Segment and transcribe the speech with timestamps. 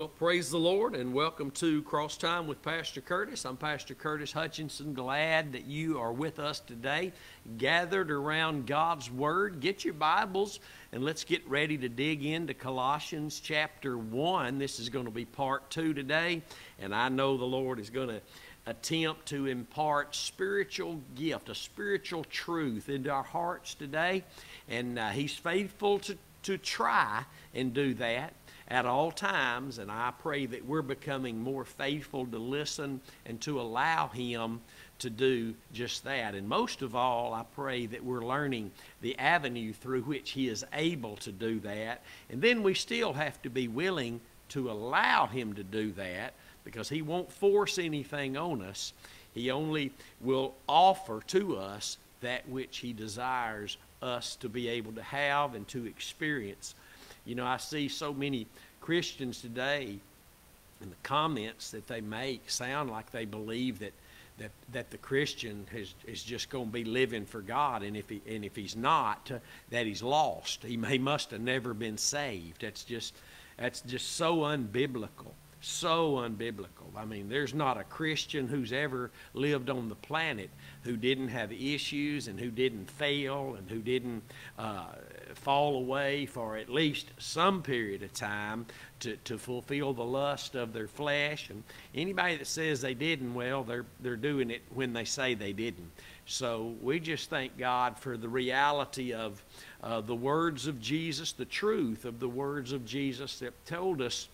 [0.00, 3.44] Well, praise the Lord and welcome to Cross Time with Pastor Curtis.
[3.44, 4.94] I'm Pastor Curtis Hutchinson.
[4.94, 7.12] Glad that you are with us today,
[7.56, 9.58] gathered around God's Word.
[9.58, 10.60] Get your Bibles
[10.92, 14.58] and let's get ready to dig into Colossians chapter 1.
[14.58, 16.42] This is going to be part 2 today,
[16.78, 18.20] and I know the Lord is going to
[18.66, 24.22] attempt to impart spiritual gift, a spiritual truth into our hearts today,
[24.68, 28.32] and uh, He's faithful to, to try and do that
[28.68, 33.60] at all times, and I pray that we're becoming more faithful to listen and to
[33.60, 34.60] allow Him
[34.98, 36.34] to do just that.
[36.34, 38.70] And most of all, I pray that we're learning
[39.00, 42.02] the avenue through which He is able to do that.
[42.30, 44.20] And then we still have to be willing
[44.50, 48.92] to allow Him to do that because He won't force anything on us.
[49.32, 55.02] He only will offer to us that which He desires us to be able to
[55.02, 56.74] have and to experience
[57.28, 58.46] you know, I see so many
[58.80, 59.98] Christians today,
[60.80, 63.92] and the comments that they make sound like they believe that
[64.38, 68.08] that, that the Christian is, is just going to be living for God, and if
[68.08, 69.38] he and if he's not, uh,
[69.70, 70.62] that he's lost.
[70.62, 72.62] He, he must have never been saved.
[72.62, 73.14] That's just
[73.58, 76.94] that's just so unbiblical so unbiblical.
[76.96, 80.50] I mean, there's not a Christian who's ever lived on the planet
[80.82, 84.22] who didn't have issues and who didn't fail and who didn't
[84.58, 84.86] uh,
[85.36, 88.66] fall away for at least some period of time
[89.00, 91.50] to, to fulfill the lust of their flesh.
[91.50, 91.62] And
[91.94, 95.90] anybody that says they didn't, well, they're, they're doing it when they say they didn't.
[96.26, 99.42] So we just thank God for the reality of
[99.82, 104.28] uh, the words of Jesus, the truth of the words of Jesus that told us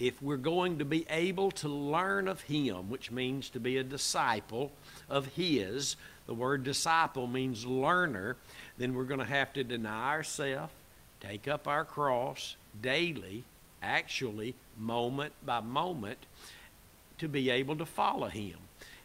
[0.00, 3.84] if we're going to be able to learn of Him, which means to be a
[3.84, 4.72] disciple
[5.10, 5.94] of His,
[6.26, 8.36] the word disciple means learner,
[8.78, 10.72] then we're going to have to deny ourselves,
[11.20, 13.44] take up our cross daily,
[13.82, 16.18] actually, moment by moment,
[17.18, 18.56] to be able to follow Him.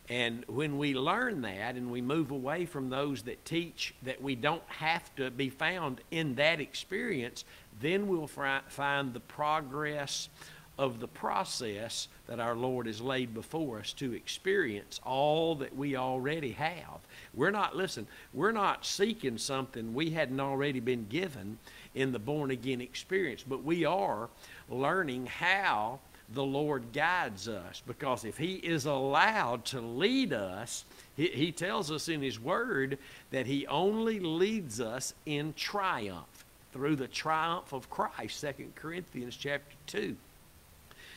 [0.07, 4.35] And when we learn that and we move away from those that teach that we
[4.35, 7.43] don't have to be found in that experience,
[7.81, 10.29] then we'll find the progress
[10.77, 15.95] of the process that our Lord has laid before us to experience all that we
[15.95, 16.99] already have.
[17.33, 21.57] We're not, listen, we're not seeking something we hadn't already been given
[21.93, 24.29] in the born again experience, but we are
[24.69, 25.99] learning how
[26.33, 30.83] the Lord guides us because if He is allowed to lead us,
[31.15, 32.97] He, he tells us in His Word
[33.31, 39.75] that He only leads us in triumph through the triumph of Christ, 2 Corinthians chapter
[39.87, 40.15] 2.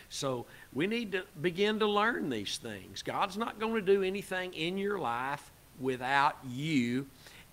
[0.08, 3.02] So we need to begin to learn these things.
[3.02, 7.06] God's not going to do anything in your life without you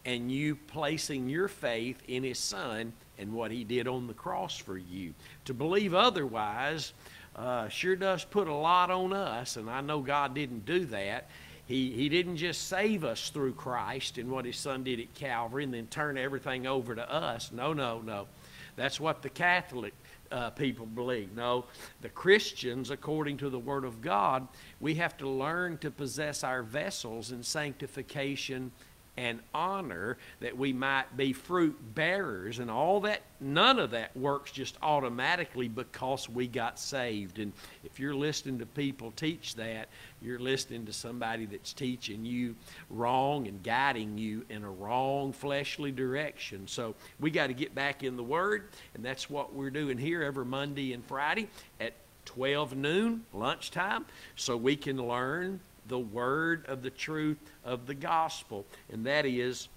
[0.06, 4.58] and you placing your faith in His Son and what He did on the cross
[4.58, 5.14] for you.
[5.46, 6.94] To believe otherwise
[7.36, 11.30] uh, sure does put a lot on us, and I know God didn't do that.
[11.66, 15.64] He, he didn't just save us through Christ and what His Son did at Calvary
[15.64, 17.52] and then turn everything over to us.
[17.52, 18.28] No, no, no.
[18.76, 19.94] That's what the Catholic
[20.32, 21.34] uh, people believe.
[21.34, 21.66] No,
[22.02, 24.48] the Christians, according to the Word of God,
[24.80, 28.72] we have to learn to possess our vessels in sanctification
[29.18, 34.52] and honor that we might be fruit bearers and all that none of that works
[34.52, 37.40] just automatically because we got saved.
[37.40, 39.90] And if you're listening to people teach that
[40.22, 42.56] you're listening to somebody that's teaching you
[42.90, 46.68] wrong and guiding you in a wrong fleshly direction.
[46.68, 50.24] So we got to get back in the word and that's what we're doing here
[50.24, 51.48] every monday and friday
[51.80, 51.94] at
[52.26, 54.06] 12 noon lunchtime
[54.36, 58.66] so we can learn the word of the truth of the gospel.
[58.92, 59.68] And that is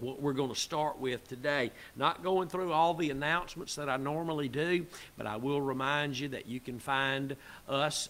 [0.00, 1.70] what we're going to start with today.
[1.96, 6.28] Not going through all the announcements that I normally do, but I will remind you
[6.28, 7.36] that you can find
[7.68, 8.08] us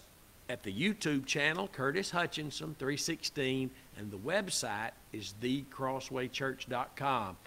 [0.49, 7.37] at the YouTube channel, Curtis Hutchinson 316, and the website is thecrosswaychurch.com.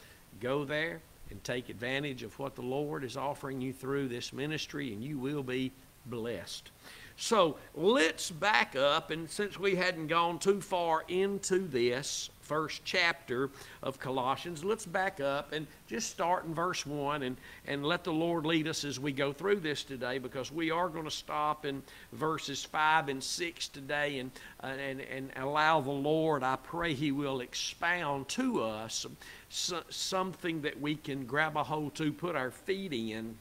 [0.40, 1.00] Go there
[1.30, 5.18] and take advantage of what the Lord is offering you through this ministry, and you
[5.18, 5.72] will be
[6.06, 6.70] blessed.
[7.16, 13.50] So let's back up, and since we hadn't gone too far into this first chapter
[13.82, 17.36] of Colossians, let's back up and just start in verse 1 and,
[17.66, 20.88] and let the Lord lead us as we go through this today because we are
[20.88, 21.82] going to stop in
[22.12, 24.30] verses 5 and 6 today and,
[24.60, 29.06] and, and allow the Lord, I pray He will expound to us
[29.48, 33.36] something that we can grab a hold to, put our feet in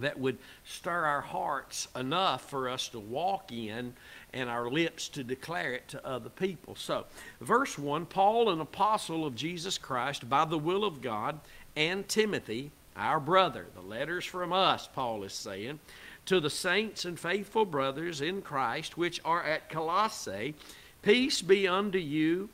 [0.00, 3.94] that would stir our hearts enough for us to walk in
[4.32, 6.74] and our lips to declare it to other people.
[6.76, 7.06] So,
[7.40, 11.40] verse 1 Paul, an apostle of Jesus Christ, by the will of God,
[11.76, 15.80] and Timothy, our brother, the letters from us, Paul is saying,
[16.26, 20.54] To the saints and faithful brothers in Christ which are at Colossae,
[21.02, 22.48] peace be unto you,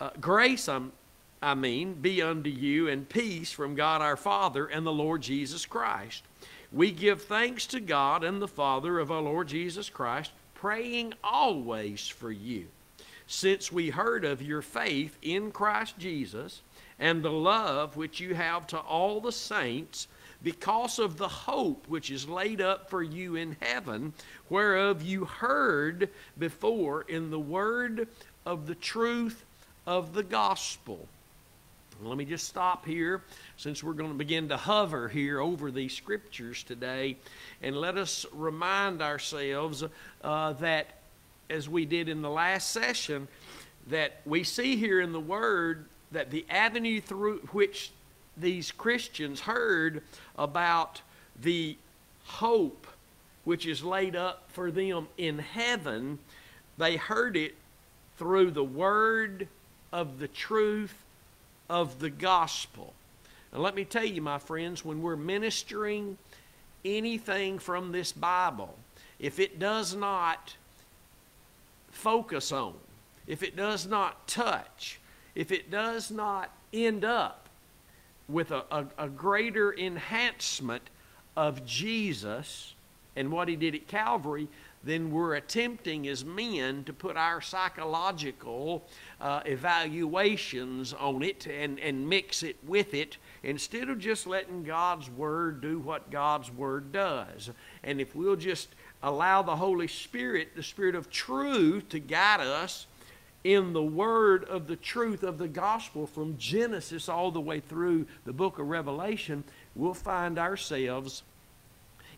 [0.00, 0.92] uh, grace, um,
[1.40, 5.66] I mean, be unto you, and peace from God our Father and the Lord Jesus
[5.66, 6.22] Christ.
[6.70, 12.06] We give thanks to God and the Father of our Lord Jesus Christ, praying always
[12.06, 12.66] for you,
[13.26, 16.60] since we heard of your faith in Christ Jesus
[16.98, 20.08] and the love which you have to all the saints
[20.42, 24.12] because of the hope which is laid up for you in heaven,
[24.50, 28.08] whereof you heard before in the word
[28.44, 29.44] of the truth
[29.86, 31.08] of the gospel.
[32.00, 33.22] Let me just stop here
[33.56, 37.16] since we're going to begin to hover here over these scriptures today.
[37.60, 39.82] And let us remind ourselves
[40.22, 40.86] uh, that,
[41.50, 43.26] as we did in the last session,
[43.88, 47.90] that we see here in the Word that the avenue through which
[48.36, 50.02] these Christians heard
[50.36, 51.02] about
[51.40, 51.76] the
[52.24, 52.86] hope
[53.42, 56.20] which is laid up for them in heaven,
[56.76, 57.56] they heard it
[58.18, 59.48] through the word
[59.92, 60.94] of the truth
[61.68, 62.94] of the gospel.
[63.52, 66.18] And let me tell you, my friends, when we're ministering
[66.84, 68.76] anything from this Bible,
[69.18, 70.54] if it does not
[71.90, 72.74] focus on,
[73.26, 75.00] if it does not touch,
[75.34, 77.48] if it does not end up
[78.28, 80.82] with a, a, a greater enhancement
[81.36, 82.74] of Jesus
[83.16, 84.48] and what he did at Calvary,
[84.84, 88.86] then we're attempting as men to put our psychological
[89.20, 95.10] uh, evaluations on it and, and mix it with it instead of just letting God's
[95.10, 97.50] Word do what God's Word does.
[97.82, 98.68] And if we'll just
[99.02, 102.86] allow the Holy Spirit, the Spirit of truth, to guide us
[103.44, 108.06] in the word of the truth of the gospel from Genesis all the way through
[108.24, 111.22] the book of Revelation, we'll find ourselves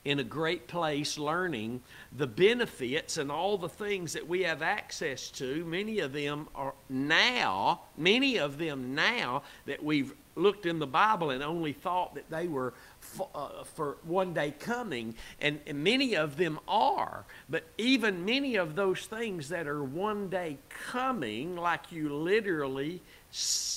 [0.04, 1.82] in a great place learning
[2.16, 5.64] the benefits and all the things that we have access to.
[5.64, 11.30] Many of them are now, many of them now that we've looked in the Bible
[11.30, 16.16] and only thought that they were for, uh, for one day coming, and, and many
[16.16, 17.24] of them are.
[17.48, 20.58] But even many of those things that are one day
[20.90, 23.02] coming, like you literally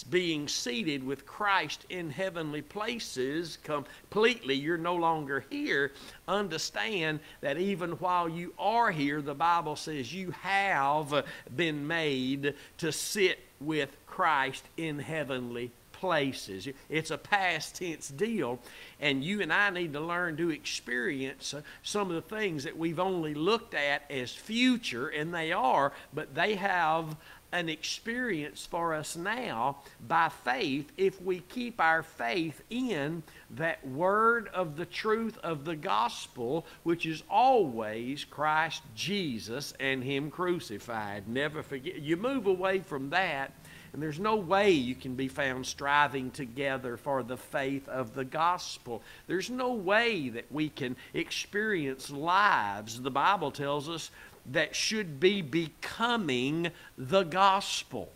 [0.10, 5.92] being seated with Christ in heavenly places completely, you're no longer here.
[6.28, 12.92] Understand that even while you are here, the Bible says you have been made to
[12.92, 16.68] sit with Christ in heavenly places.
[16.90, 18.60] It's a past tense deal,
[19.00, 23.00] and you and I need to learn to experience some of the things that we've
[23.00, 27.16] only looked at as future, and they are, but they have
[27.54, 29.78] an experience for us now
[30.08, 35.76] by faith if we keep our faith in that word of the truth of the
[35.76, 41.30] gospel, which is always Christ Jesus and Him crucified.
[41.30, 42.02] Never forget.
[42.02, 43.54] You move away from that
[43.94, 48.26] and there's no way you can be found striving together for the faith of the
[48.26, 49.04] gospel.
[49.28, 54.10] There's no way that we can experience lives, the Bible tells us,
[54.52, 58.10] that should be becoming the gospel.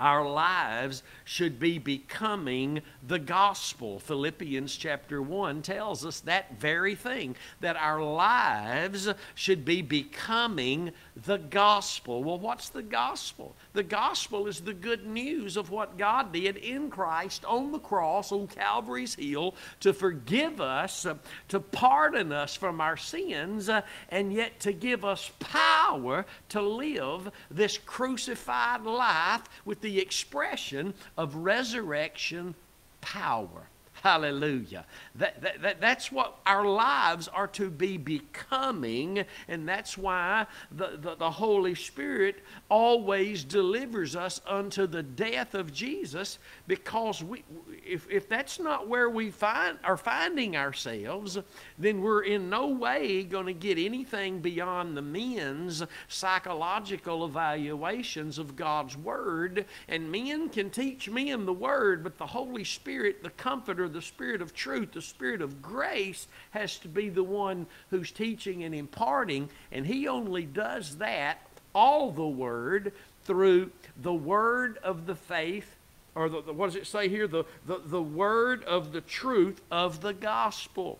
[0.00, 3.98] Our lives should be becoming the gospel.
[3.98, 11.36] Philippians chapter 1 tells us that very thing that our lives should be becoming the
[11.36, 12.24] gospel.
[12.24, 13.54] Well, what's the gospel?
[13.72, 18.32] The gospel is the good news of what God did in Christ on the cross,
[18.32, 21.14] on Calvary's hill, to forgive us, uh,
[21.48, 27.30] to pardon us from our sins, uh, and yet to give us power to live
[27.48, 32.56] this crucified life with the expression of resurrection
[33.00, 33.68] power.
[34.02, 34.86] Hallelujah.
[35.16, 40.98] That, that, that, that's what our lives are to be becoming, and that's why the,
[40.98, 47.44] the, the Holy Spirit always delivers us unto the death of Jesus because we,
[47.86, 51.38] if, if that's not where we find, are finding ourselves,
[51.78, 58.56] then we're in no way going to get anything beyond the men's psychological evaluations of
[58.56, 59.66] God's Word.
[59.88, 64.42] And men can teach men the Word, but the Holy Spirit, the Comforter, the Spirit
[64.42, 69.48] of truth, the Spirit of grace, has to be the one who's teaching and imparting.
[69.70, 71.38] And He only does that,
[71.74, 72.92] all the Word,
[73.24, 73.70] through
[74.00, 75.76] the Word of the faith
[76.14, 77.26] or the, the, what does it say here?
[77.26, 80.98] The, the, the word of the truth of the gospel.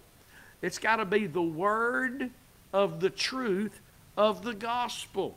[0.62, 2.30] It's got to be the word
[2.72, 3.80] of the truth
[4.16, 5.36] of the gospel.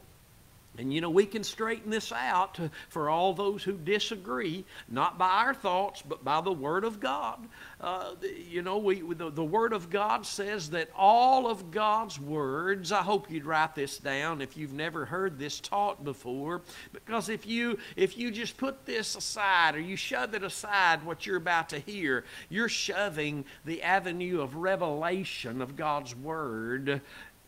[0.77, 5.29] And you know, we can straighten this out for all those who disagree, not by
[5.29, 7.47] our thoughts, but by the Word of God.
[7.79, 8.15] Uh,
[8.49, 13.03] you know, we, the, the Word of God says that all of God's words, I
[13.03, 16.61] hope you'd write this down if you've never heard this taught before,
[16.91, 21.27] because if you, if you just put this aside or you shove it aside, what
[21.27, 27.01] you're about to hear, you're shoving the avenue of revelation of God's Word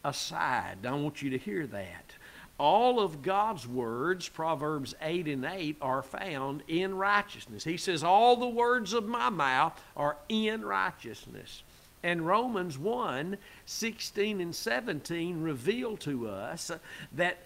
[0.04, 0.86] aside.
[0.86, 2.05] I want you to hear that
[2.58, 7.64] all of God's words, Proverbs 8 and 8, are found in righteousness.
[7.64, 11.64] He says, All the words of my mouth are in righteousness.
[12.04, 16.72] And Romans 1 16 and 17 reveal to us
[17.14, 17.40] that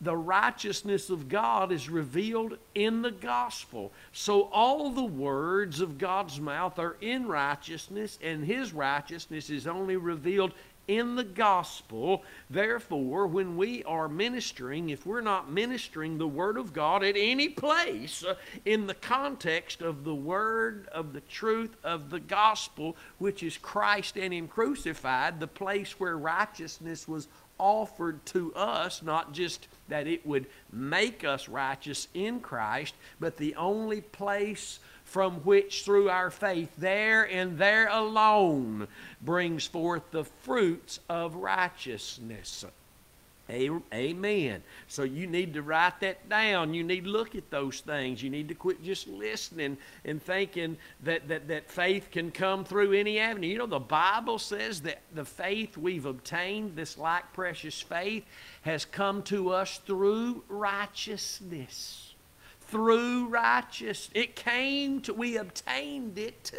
[0.00, 3.92] the righteousness of God is revealed in the gospel.
[4.12, 9.96] So all the words of God's mouth are in righteousness, and His righteousness is only
[9.96, 10.54] revealed
[10.90, 12.24] in the gospel.
[12.50, 17.48] Therefore, when we are ministering, if we're not ministering the Word of God at any
[17.48, 23.44] place uh, in the context of the Word of the truth of the gospel, which
[23.44, 29.68] is Christ and Him crucified, the place where righteousness was offered to us, not just
[29.88, 36.08] that it would make us righteous in Christ, but the only place from which through
[36.08, 38.86] our faith there and there alone
[39.20, 42.64] brings forth the fruits of righteousness.
[43.50, 44.62] Amen.
[44.86, 46.74] So you need to write that down.
[46.74, 48.22] You need to look at those things.
[48.22, 52.92] You need to quit just listening and thinking that, that, that faith can come through
[52.92, 53.48] any avenue.
[53.48, 58.24] You know, the Bible says that the faith we've obtained, this like precious faith,
[58.62, 62.09] has come to us through righteousness
[62.70, 64.10] through righteousness.
[64.14, 66.52] It came to, we obtained it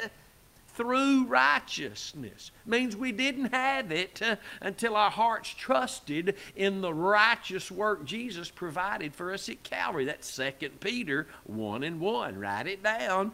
[0.75, 2.51] through righteousness.
[2.65, 8.49] Means we didn't have it uh, until our hearts trusted in the righteous work Jesus
[8.49, 10.05] provided for us at Calvary.
[10.05, 12.37] That's 2 Peter 1 and 1.
[12.37, 13.33] Write it down.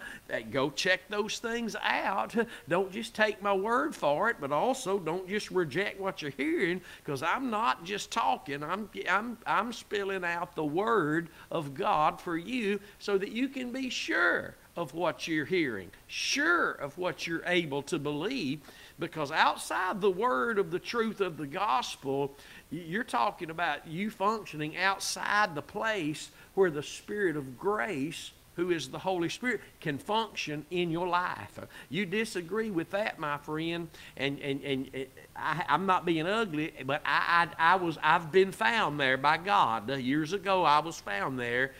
[0.51, 2.35] Go check those things out.
[2.69, 6.81] Don't just take my word for it, but also don't just reject what you're hearing
[7.03, 8.63] because I'm not just talking.
[8.63, 13.71] I'm, I'm, I'm spilling out the word of God for you so that you can
[13.71, 18.61] be sure of what you're hearing, sure of what you're able to believe,
[18.99, 22.35] because outside the word of the truth of the gospel,
[22.69, 28.89] you're talking about you functioning outside the place where the Spirit of grace who is
[28.89, 31.59] the Holy Spirit, can function in your life.
[31.89, 35.05] You disagree with that, my friend, and, and, and eh,
[35.35, 39.37] I, am not being ugly, but I, I, I was, I've been found there by
[39.37, 39.95] God.
[39.99, 41.73] Years ago, I was found there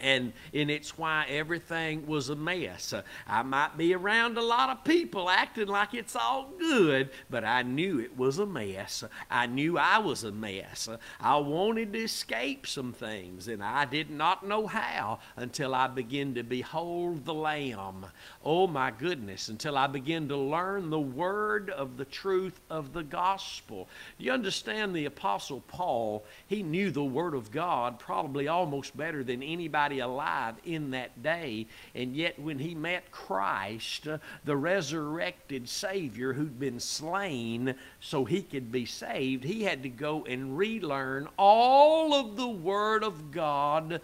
[0.00, 2.92] and and it's why everything was a mess.
[2.92, 7.44] Uh, I might be around a lot of people acting like it's all good, but
[7.44, 9.04] I knew it was a mess.
[9.30, 10.88] I knew I was a mess.
[11.20, 16.34] I wanted to escape some things, and I did not know how until I began
[16.34, 18.06] to behold the Lamb.
[18.44, 19.48] Oh my goodness!
[19.48, 23.88] Until I began to learn the word of the truth of the gospel.
[24.18, 26.24] You understand the Apostle Paul?
[26.46, 31.66] He knew the word of God probably almost better than anybody alive in that day.
[31.94, 38.42] And yet, when he met Christ, uh, the resurrected Savior who'd been slain so he
[38.42, 44.00] could be saved, he had to go and relearn all of the Word of God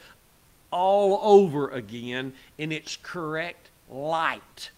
[0.70, 4.70] all over again in its correct light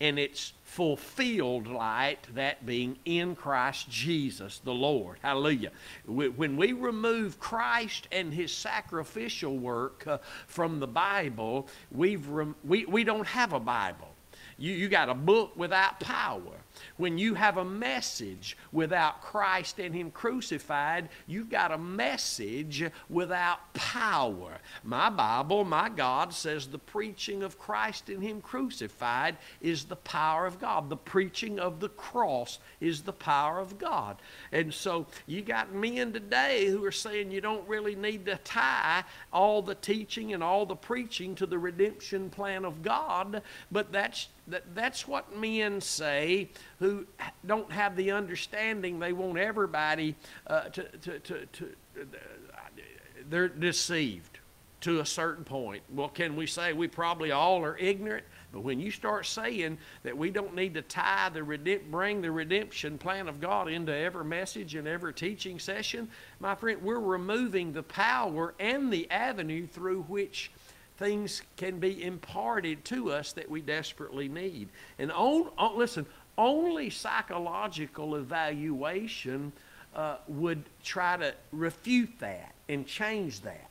[0.00, 5.16] and its fulfilled light, that being in Christ Jesus the Lord.
[5.22, 5.70] Hallelujah.
[6.06, 10.18] When we remove Christ and his sacrificial work uh,
[10.48, 12.28] from the Bible, we've
[12.64, 14.08] we, we don't have a Bible.
[14.58, 16.52] You, you got a book without power.
[16.96, 23.72] When you have a message without Christ and Him crucified, you've got a message without
[23.74, 24.58] power.
[24.84, 30.46] My Bible, my God, says the preaching of Christ and Him crucified is the power
[30.46, 30.88] of God.
[30.88, 34.16] The preaching of the cross is the power of God.
[34.52, 39.04] And so you got men today who are saying you don't really need to tie
[39.32, 44.28] all the teaching and all the preaching to the redemption plan of God, but that's
[44.48, 46.48] that, that's what men say
[46.78, 47.06] who
[47.46, 48.98] don't have the understanding.
[48.98, 50.14] They want everybody
[50.46, 52.04] uh, to, to, to, to uh,
[53.28, 54.38] they're deceived
[54.82, 55.82] to a certain point.
[55.92, 58.24] Well, can we say we probably all are ignorant?
[58.52, 61.42] But when you start saying that we don't need to tie the
[61.90, 66.08] bring the redemption plan of God into every message and every teaching session,
[66.40, 70.52] my friend, we're removing the power and the avenue through which
[70.96, 74.68] things can be imparted to us that we desperately need.
[74.98, 76.06] And on, on, listen,
[76.38, 79.52] only psychological evaluation
[79.94, 83.70] uh, would try to refute that and change that.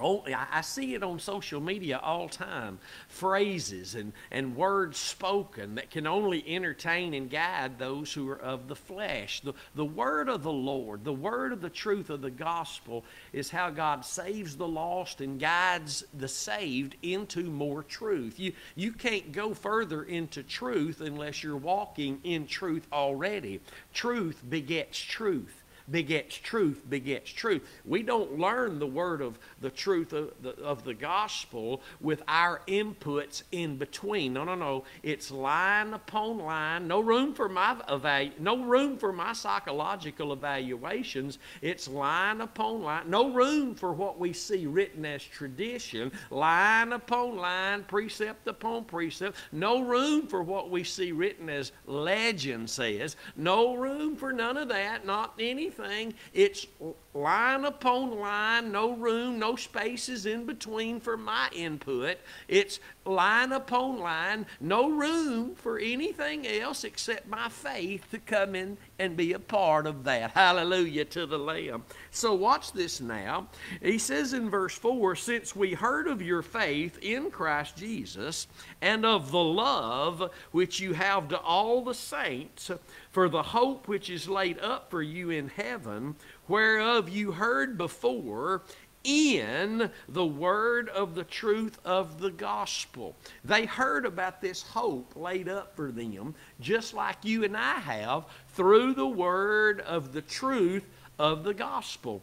[0.00, 2.78] Oh, I see it on social media all time.
[3.08, 8.66] Phrases and, and words spoken that can only entertain and guide those who are of
[8.66, 9.40] the flesh.
[9.40, 13.50] The, the word of the Lord, the word of the truth of the gospel, is
[13.50, 18.40] how God saves the lost and guides the saved into more truth.
[18.40, 23.60] You, you can't go further into truth unless you're walking in truth already.
[23.92, 27.62] Truth begets truth begets truth begets truth.
[27.84, 32.62] We don't learn the word of the truth of the, of the gospel with our
[32.66, 34.32] inputs in between.
[34.32, 34.84] No, no, no.
[35.02, 36.88] It's line upon line.
[36.88, 41.38] No room for my evalu- no room for my psychological evaluations.
[41.60, 43.10] It's line upon line.
[43.10, 46.12] No room for what we see written as tradition.
[46.30, 49.36] Line upon line, precept upon precept.
[49.52, 53.16] No room for what we see written as legend says.
[53.36, 55.04] No room for none of that.
[55.04, 56.14] Not anything anything.
[56.32, 56.66] It's
[57.14, 62.18] line upon line, no room, no spaces in between for my input.
[62.48, 68.76] It's line upon line, no room for anything else except my faith to come in
[68.98, 70.32] and be a part of that.
[70.32, 71.84] Hallelujah to the Lamb.
[72.10, 73.48] So, watch this now.
[73.80, 78.48] He says in verse 4 Since we heard of your faith in Christ Jesus
[78.82, 82.70] and of the love which you have to all the saints,
[83.10, 86.16] for the hope which is laid up for you in heaven,
[86.48, 88.62] whereof you heard before
[89.04, 93.14] in the word of the truth of the gospel.
[93.44, 98.24] They heard about this hope laid up for them, just like you and I have,
[98.54, 100.84] through the word of the truth
[101.18, 102.22] of the gospel.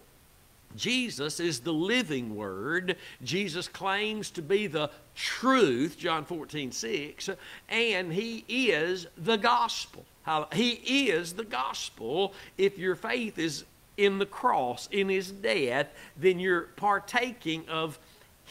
[0.75, 2.95] Jesus is the living word.
[3.23, 7.29] Jesus claims to be the truth, John 14, 6,
[7.69, 10.05] and he is the gospel.
[10.53, 13.65] He is the gospel if your faith is
[13.97, 17.99] in the cross, in his death, then you're partaking of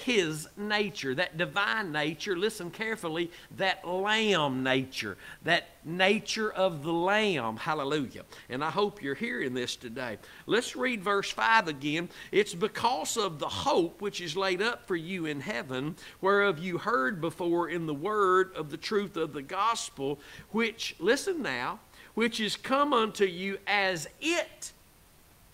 [0.05, 2.37] his nature, that divine nature.
[2.37, 7.57] Listen carefully, that lamb nature, that nature of the lamb.
[7.57, 8.25] Hallelujah.
[8.49, 10.19] And I hope you're hearing this today.
[10.47, 12.09] Let's read verse 5 again.
[12.33, 16.79] It's because of the hope which is laid up for you in heaven, whereof you
[16.79, 21.81] heard before in the word of the truth of the gospel, which, listen now,
[22.15, 24.73] which is come unto you as it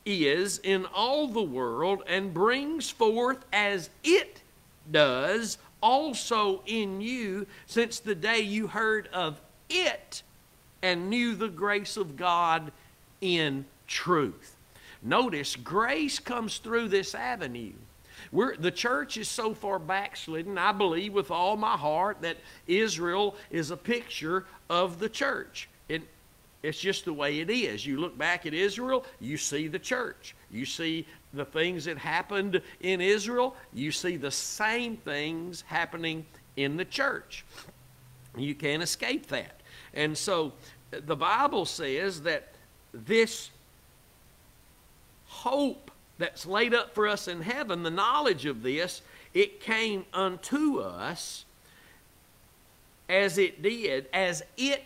[0.07, 4.41] is in all the world and brings forth as it
[4.91, 10.23] does also in you since the day you heard of it
[10.83, 12.71] and knew the grace of God
[13.21, 14.55] in truth.
[15.03, 17.73] Notice grace comes through this avenue.
[18.33, 23.37] We're, the church is so far backslidden, I believe with all my heart that Israel
[23.51, 25.69] is a picture of the church.
[26.63, 27.87] It's just the way it is.
[27.87, 30.35] You look back at Israel, you see the church.
[30.51, 36.25] You see the things that happened in Israel, you see the same things happening
[36.57, 37.45] in the church.
[38.37, 39.61] You can't escape that.
[39.95, 40.53] And so
[40.91, 42.49] the Bible says that
[42.93, 43.51] this
[45.27, 49.03] hope that's laid up for us in heaven, the knowledge of this,
[49.35, 51.45] it came unto us
[53.09, 54.83] as it did, as it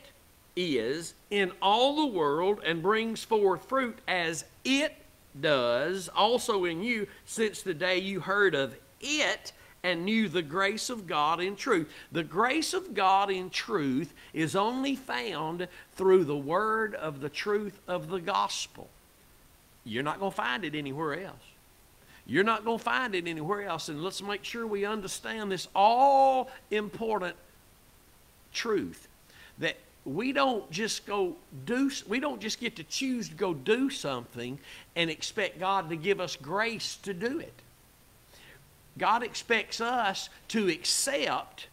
[0.57, 4.95] is in all the world and brings forth fruit as it
[5.41, 10.91] does also in you since the day you heard of it and knew the grace
[10.91, 11.91] of God in truth.
[12.13, 17.79] The grace of God in truth is only found through the word of the truth
[17.89, 18.89] of the gospel.
[19.85, 21.43] You're not going to find it anywhere else.
[22.27, 23.89] You're not going to find it anywhere else.
[23.89, 27.37] And let's make sure we understand this all important
[28.53, 29.09] truth
[29.59, 31.37] that we don't just go
[31.67, 34.59] do we don't just get to choose to go do something
[34.97, 37.53] and expect God to give us grace to do it.
[38.99, 41.69] God expects us to accept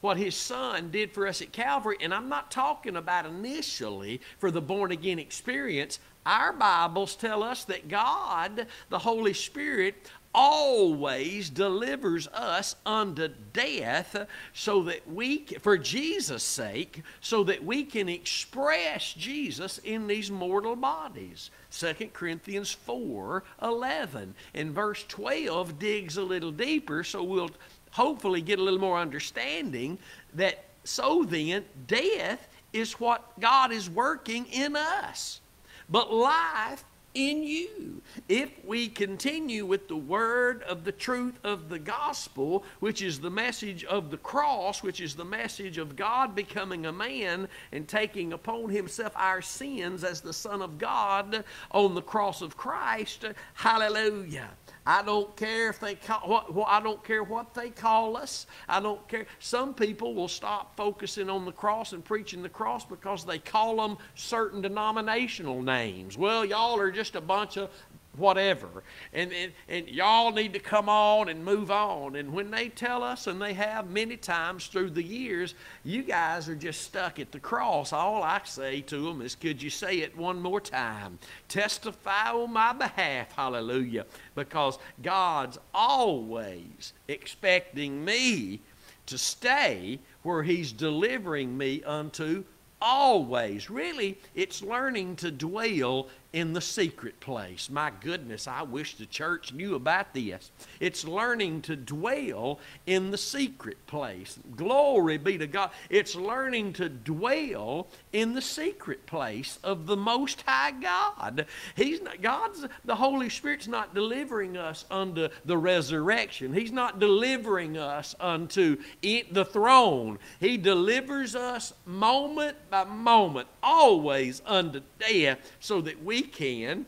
[0.00, 4.50] what his son did for us at Calvary and I'm not talking about initially for
[4.50, 5.98] the born again experience.
[6.26, 14.82] Our Bibles tell us that God, the Holy Spirit, always delivers us unto death so
[14.84, 21.50] that we for Jesus sake so that we can express Jesus in these mortal bodies.
[21.72, 27.50] 2 Corinthians 4 11 and verse 12 digs a little deeper so we'll
[27.90, 29.98] hopefully get a little more understanding
[30.34, 35.40] that so then death is what God is working in us.
[35.88, 38.02] But life in you.
[38.28, 43.30] If we continue with the word of the truth of the gospel, which is the
[43.30, 48.32] message of the cross, which is the message of God becoming a man and taking
[48.32, 54.50] upon himself our sins as the Son of God on the cross of Christ, hallelujah.
[54.90, 58.48] I don't care if they call what, what, I don't care what they call us.
[58.68, 59.26] I don't care.
[59.38, 63.76] Some people will stop focusing on the cross and preaching the cross because they call
[63.76, 66.18] them certain denominational names.
[66.18, 67.70] Well, y'all are just a bunch of
[68.16, 68.82] whatever.
[69.12, 72.16] And, and, and y'all need to come on and move on.
[72.16, 76.48] And when they tell us, and they have many times through the years, you guys
[76.48, 77.92] are just stuck at the cross.
[77.92, 81.18] All I say to them is, could you say it one more time?
[81.48, 84.06] Testify on my behalf, hallelujah.
[84.34, 88.60] Because God's always expecting me
[89.06, 92.44] to stay where He's delivering me unto
[92.80, 93.70] always.
[93.70, 97.68] Really, it's learning to dwell in the secret place.
[97.68, 100.50] My goodness, I wish the church knew about this.
[100.78, 104.38] It's learning to dwell in the secret place.
[104.56, 105.70] Glory be to God.
[105.88, 111.46] It's learning to dwell in the secret place of the Most High God.
[111.74, 116.52] He's not, God's, the Holy Spirit's not delivering us unto the resurrection.
[116.52, 120.18] He's not delivering us unto the throne.
[120.38, 126.86] He delivers us moment by moment, always unto death, so that we can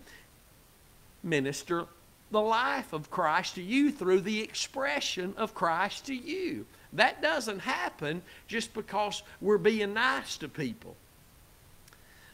[1.23, 1.87] minister
[2.31, 6.67] the life of Christ to you through the expression of Christ to you.
[6.95, 10.97] That doesn't happen just because we're being nice to people.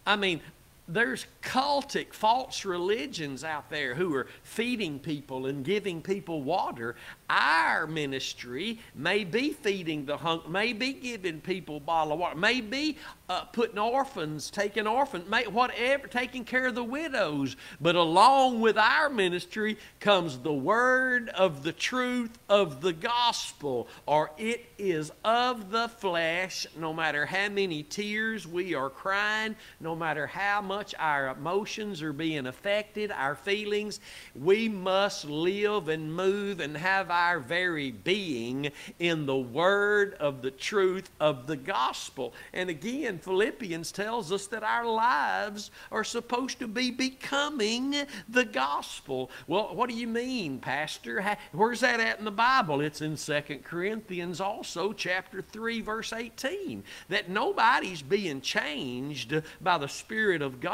[0.07, 0.41] I mean,
[0.88, 6.96] there's cultic false religions out there who are feeding people and giving people water
[7.31, 12.37] our ministry may be feeding the hungry, may be giving people a bottle of water,
[12.37, 12.96] may be
[13.29, 17.57] uh, putting orphans, taking orphans, may, whatever, taking care of the widows.
[17.81, 24.31] But along with our ministry comes the word of the truth of the gospel, or
[24.38, 30.27] it is of the flesh, no matter how many tears we are crying, no matter
[30.27, 34.01] how much our emotions are being affected, our feelings,
[34.35, 40.51] we must live and move and have our very being in the word of the
[40.51, 42.35] truth of the gospel.
[42.53, 47.95] And again, Philippians tells us that our lives are supposed to be becoming
[48.29, 49.31] the gospel.
[49.47, 51.37] Well, what do you mean, Pastor?
[51.53, 52.81] Where's that at in the Bible?
[52.81, 56.85] It's in Second Corinthians also, chapter 3, verse 18.
[57.09, 60.67] That nobody's being changed by the Spirit of God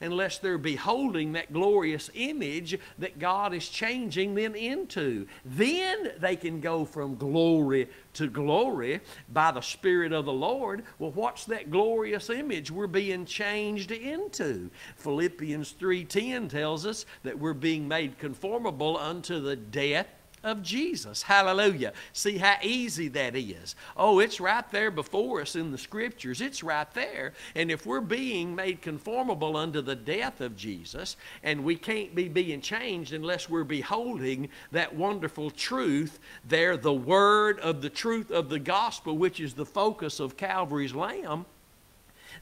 [0.00, 5.26] unless they're beholding that glorious image that God is changing them into.
[5.44, 9.00] Then then they can go from glory to glory
[9.32, 10.84] by the Spirit of the Lord.
[10.98, 14.70] Well, what's that glorious image we're being changed into?
[14.96, 20.08] Philippians 3:10 tells us that we're being made conformable unto the death
[20.42, 21.22] of Jesus.
[21.22, 21.92] Hallelujah.
[22.12, 23.74] See how easy that is.
[23.96, 26.40] Oh, it's right there before us in the scriptures.
[26.40, 27.34] It's right there.
[27.54, 32.28] And if we're being made conformable unto the death of Jesus, and we can't be
[32.28, 38.48] being changed unless we're beholding that wonderful truth there, the word of the truth of
[38.48, 41.46] the gospel, which is the focus of Calvary's Lamb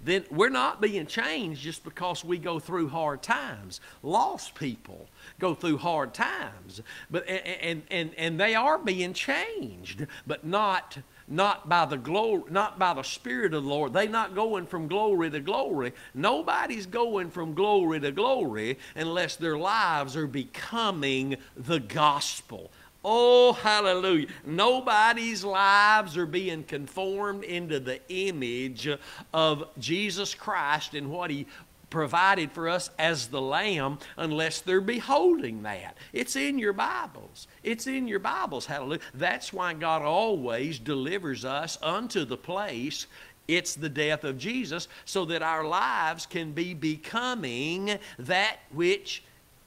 [0.02, 3.80] then we're not being changed just because we go through hard times.
[4.02, 6.80] Lost people go through hard times,
[7.10, 12.78] but and and and they are being changed, but not not by the glory, not
[12.78, 13.92] by the Spirit of the Lord.
[13.92, 15.92] They're not going from glory to glory.
[16.14, 22.70] Nobody's going from glory to glory unless their lives are becoming the gospel.
[23.08, 24.26] Oh, hallelujah.
[24.44, 28.88] Nobody's lives are being conformed into the image
[29.32, 31.46] of Jesus Christ and what He
[31.88, 35.96] provided for us as the Lamb unless they're beholding that.
[36.12, 37.46] It's in your Bibles.
[37.62, 38.66] It's in your Bibles.
[38.66, 38.98] Hallelujah.
[39.14, 43.06] That's why God always delivers us unto the place
[43.48, 49.22] it's the death of Jesus so that our lives can be becoming that which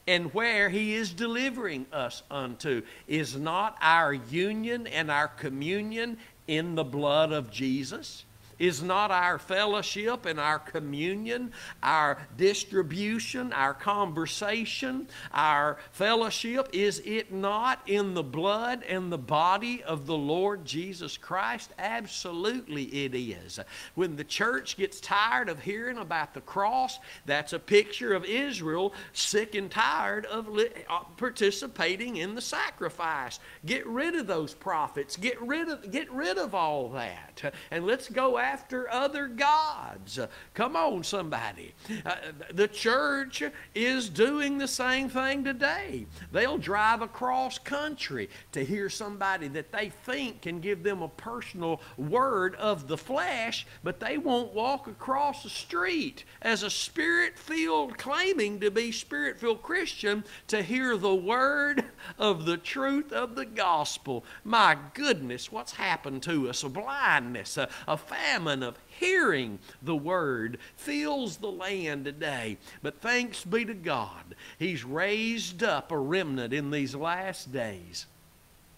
[0.06, 2.82] and where he is delivering us unto.
[3.06, 8.24] Is not our union and our communion in the blood of Jesus?
[8.60, 17.32] Is not our fellowship and our communion, our distribution, our conversation, our fellowship, is it
[17.32, 21.72] not in the blood and the body of the Lord Jesus Christ?
[21.78, 23.58] Absolutely it is.
[23.94, 28.92] When the church gets tired of hearing about the cross, that's a picture of Israel
[29.14, 33.40] sick and tired of uh, participating in the sacrifice.
[33.64, 35.16] Get rid of those prophets.
[35.16, 37.54] Get rid of, get rid of all that.
[37.70, 40.18] And let's go out after other gods.
[40.54, 41.72] Come on, somebody.
[42.04, 42.16] Uh,
[42.52, 43.42] the church
[43.74, 46.06] is doing the same thing today.
[46.32, 51.80] They'll drive across country to hear somebody that they think can give them a personal
[51.96, 57.98] word of the flesh, but they won't walk across the street as a spirit filled,
[57.98, 61.84] claiming to be spirit filled Christian to hear the word
[62.18, 64.24] of the truth of the gospel.
[64.42, 66.64] My goodness, what's happened to us?
[66.64, 67.96] A blindness, a, a
[68.46, 72.58] of hearing the word fills the land today.
[72.82, 78.06] But thanks be to God, He's raised up a remnant in these last days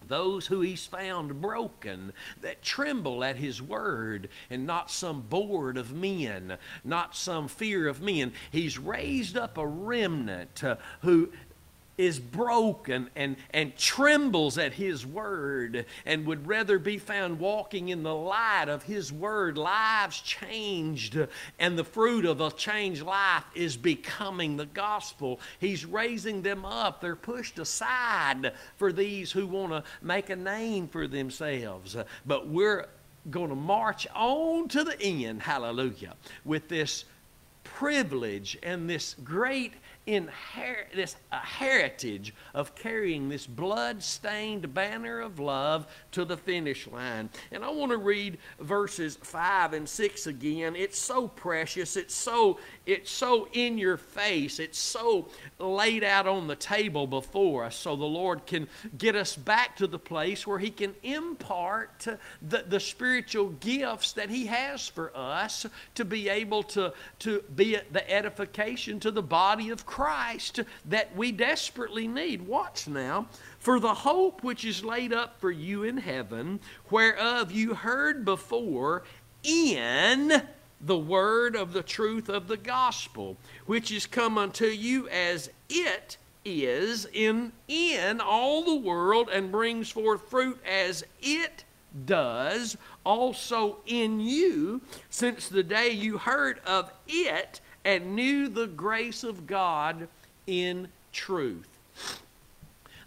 [0.07, 5.93] those who he's found broken, that tremble at his word, and not some board of
[5.93, 8.33] men, not some fear of men.
[8.51, 11.31] He's raised up a remnant uh, who
[11.97, 18.03] is broken and, and trembles at his word and would rather be found walking in
[18.03, 21.17] the light of his word, lives changed,
[21.59, 25.39] and the fruit of a changed life is becoming the gospel.
[25.59, 26.99] He's raising them up.
[26.99, 31.95] They're pushed aside for these who want to make a name for themselves.
[32.25, 32.87] But we're
[33.29, 37.05] going to march on to the end, hallelujah, with this
[37.63, 39.73] privilege and this great
[40.05, 47.29] inherit this a heritage of carrying this blood-stained banner of love to the finish line.
[47.51, 50.75] And I want to read verses 5 and 6 again.
[50.75, 51.95] It's so precious.
[51.95, 54.59] It's so it's so in your face.
[54.59, 58.67] It's so laid out on the table before us so the Lord can
[58.97, 62.05] get us back to the place where he can impart
[62.41, 65.65] the, the spiritual gifts that he has for us
[65.95, 71.31] to be able to to be the edification to the body of Christ that we
[71.31, 72.41] desperately need.
[72.41, 73.27] Watch now.
[73.59, 79.03] For the hope which is laid up for you in heaven, whereof you heard before
[79.43, 80.43] in
[80.85, 86.17] the word of the truth of the gospel, which is come unto you as it
[86.45, 91.63] is in in all the world and brings forth fruit as it
[92.05, 99.23] does also in you since the day you heard of it and knew the grace
[99.23, 100.07] of God
[100.47, 101.67] in truth.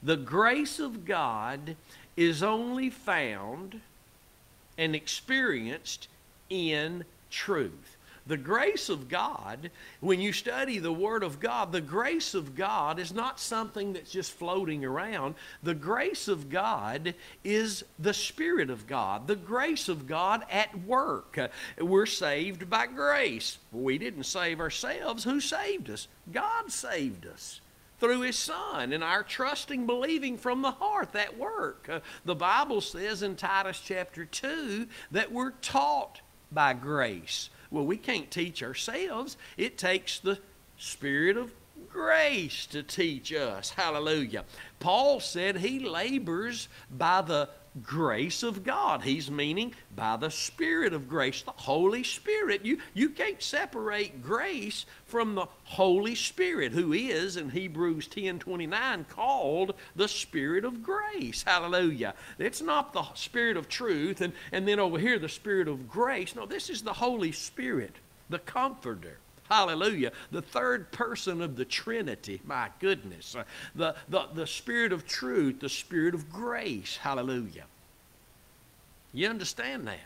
[0.02, 1.76] The grace of God
[2.16, 3.80] is only found
[4.78, 6.08] and experienced
[6.48, 7.96] in truth.
[8.26, 12.98] The grace of God, when you study the Word of God, the grace of God
[12.98, 15.36] is not something that's just floating around.
[15.62, 21.38] The grace of God is the Spirit of God, the grace of God at work.
[21.78, 23.58] We're saved by grace.
[23.70, 25.22] We didn't save ourselves.
[25.22, 26.08] Who saved us?
[26.32, 27.60] God saved us
[28.00, 31.88] through his son and our trusting believing from the heart that work
[32.26, 36.20] the bible says in titus chapter 2 that we're taught
[36.52, 39.36] by grace well, we can't teach ourselves.
[39.56, 40.38] It takes the
[40.78, 41.52] Spirit of
[41.90, 43.70] grace to teach us.
[43.70, 44.44] Hallelujah.
[44.78, 47.48] Paul said he labors by the
[47.82, 49.02] grace of God.
[49.02, 52.64] He's meaning by the Spirit of grace, the Holy Spirit.
[52.64, 59.06] You, you can't separate grace from the Holy Spirit, who is in Hebrews 10 29
[59.08, 61.42] called the Spirit of grace.
[61.42, 62.14] Hallelujah.
[62.38, 66.34] It's not the Spirit of truth and, and then over here the Spirit of grace.
[66.34, 67.96] No, this is the Holy Spirit,
[68.30, 69.18] the Comforter.
[69.48, 70.12] Hallelujah.
[70.30, 72.40] The third person of the Trinity.
[72.44, 73.36] My goodness.
[73.36, 76.96] Uh, the, the, the Spirit of truth, the Spirit of grace.
[76.96, 77.64] Hallelujah.
[79.12, 80.00] You understand that?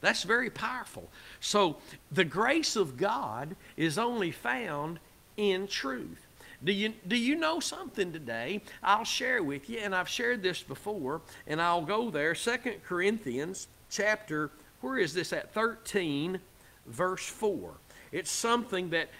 [0.00, 1.08] That's very powerful.
[1.40, 1.76] So
[2.12, 4.98] the grace of God is only found
[5.36, 6.26] in truth.
[6.64, 8.62] Do you, do you know something today?
[8.82, 12.34] I'll share with you, and I've shared this before, and I'll go there.
[12.34, 15.52] Second Corinthians chapter, where is this at?
[15.52, 16.40] 13,
[16.86, 17.72] verse 4.
[18.16, 19.10] It's something that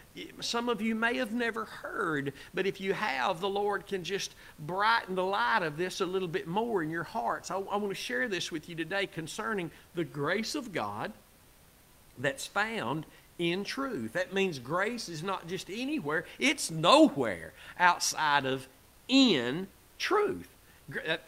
[0.41, 4.35] some of you may have never heard, but if you have, the Lord can just
[4.59, 7.51] brighten the light of this a little bit more in your hearts.
[7.51, 11.13] I, I want to share this with you today concerning the grace of God
[12.17, 13.05] that's found
[13.39, 14.15] in truth.
[14.15, 18.67] That means grace is not just anywhere, it's nowhere outside of
[19.09, 19.67] in
[19.99, 20.49] truth.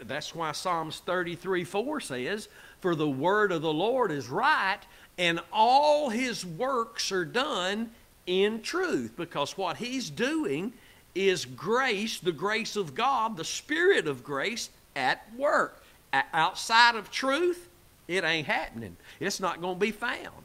[0.01, 2.49] That's why Psalms 33 4 says,
[2.81, 4.79] For the word of the Lord is right,
[5.17, 7.91] and all his works are done
[8.25, 10.73] in truth because what he's doing
[11.15, 15.83] is grace, the grace of God, the Spirit of grace at work.
[16.13, 17.67] Outside of truth,
[18.07, 18.95] it ain't happening.
[19.19, 20.43] It's not going to be found.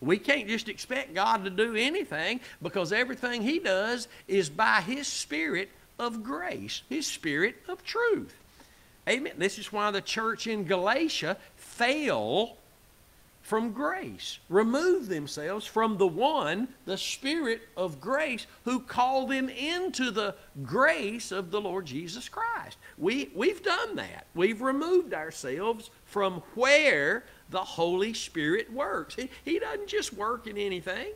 [0.00, 5.06] We can't just expect God to do anything because everything He does is by His
[5.06, 8.34] Spirit of grace, His Spirit of truth.
[9.10, 9.32] Amen.
[9.38, 12.56] This is why the church in Galatia fell
[13.42, 20.12] from grace, remove themselves from the one, the Spirit of grace, who called them into
[20.12, 22.76] the grace of the Lord Jesus Christ.
[22.96, 24.26] We, we've done that.
[24.36, 29.16] We've removed ourselves from where the Holy Spirit works.
[29.16, 31.08] He, he doesn't just work in anything.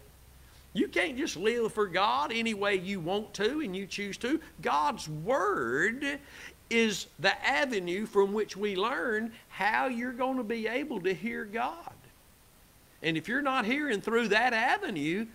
[0.72, 4.40] You can't just live for God any way you want to and you choose to.
[4.60, 6.18] God's Word
[6.70, 11.44] is the avenue from which we learn how you're going to be able to hear
[11.44, 11.92] God.
[13.02, 15.26] And if you're not hearing through that avenue,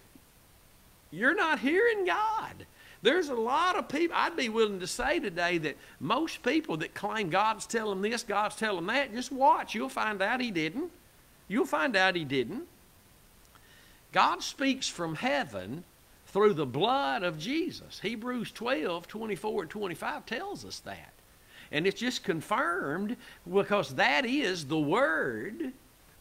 [1.11, 2.65] you're not hearing God.
[3.01, 6.93] There's a lot of people, I'd be willing to say today that most people that
[6.93, 9.73] claim God's telling them this, God's telling them that, just watch.
[9.73, 10.91] You'll find out He didn't.
[11.47, 12.63] You'll find out He didn't.
[14.11, 15.83] God speaks from heaven
[16.27, 17.99] through the blood of Jesus.
[18.01, 21.13] Hebrews 12, 24, and 25 tells us that.
[21.71, 23.15] And it's just confirmed
[23.51, 25.73] because that is the word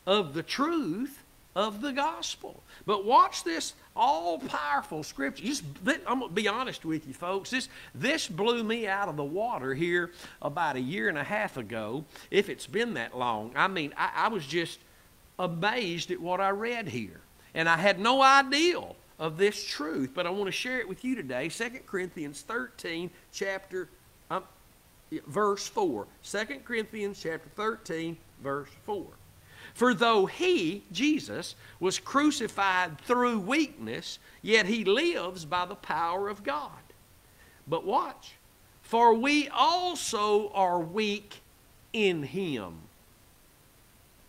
[0.07, 1.25] of the truth
[1.57, 2.63] of the gospel.
[2.87, 5.45] But watch this all powerful scripture.
[5.45, 5.65] Just,
[6.07, 7.51] I'm going to be honest with you, folks.
[7.51, 11.57] This, this blew me out of the water here about a year and a half
[11.57, 13.53] ago, if it's been that long.
[13.57, 14.79] I mean, I, I was just
[15.39, 17.21] amazed at what I read here.
[17.55, 18.81] And I had no idea
[19.19, 21.49] of this truth, but I want to share it with you today.
[21.49, 23.89] 2 Corinthians 13, chapter,
[25.27, 26.07] verse 4.
[26.23, 29.05] 2 Corinthians chapter 13, verse 4.
[29.75, 36.43] For though he, Jesus, was crucified through weakness, yet he lives by the power of
[36.43, 36.73] God.
[37.67, 38.33] But watch.
[38.83, 41.43] For we also are weak
[41.93, 42.75] in him.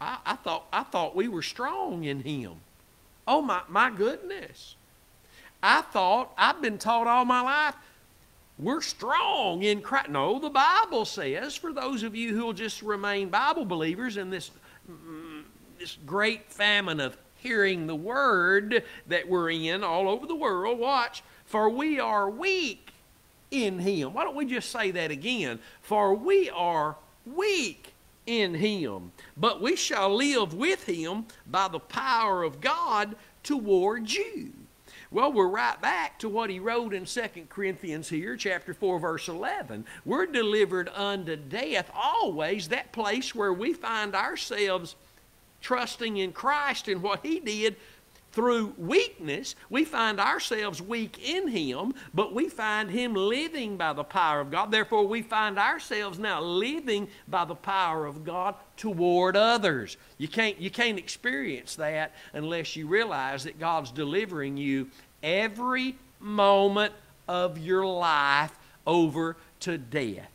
[0.01, 2.53] I, I, thought, I thought we were strong in him.
[3.27, 4.75] Oh, my, my goodness.
[5.61, 7.75] I thought, I've been taught all my life,
[8.59, 10.09] we're strong in Christ.
[10.09, 14.29] No, the Bible says, for those of you who will just remain Bible believers in
[14.29, 14.51] this,
[14.89, 15.43] mm,
[15.79, 21.23] this great famine of hearing the word that we're in all over the world, watch,
[21.45, 22.91] for we are weak
[23.49, 24.13] in Him.
[24.13, 25.59] Why don't we just say that again?
[25.81, 27.93] For we are weak
[28.29, 29.11] in him.
[29.35, 34.51] But we shall live with him by the power of God towards you.
[35.11, 39.27] Well, we're right back to what he wrote in 2 Corinthians here, chapter 4, verse
[39.27, 39.85] 11.
[40.05, 44.95] We're delivered unto death, always that place where we find ourselves
[45.61, 47.75] trusting in Christ and what he did
[48.39, 54.05] through weakness, we find ourselves weak in Him, but we find Him living by the
[54.05, 54.71] power of God.
[54.71, 59.97] Therefore, we find ourselves now living by the power of God toward others.
[60.17, 64.89] You can't, you can't experience that unless you realize that God's delivering you
[65.21, 66.93] every moment
[67.27, 70.31] of your life over to death.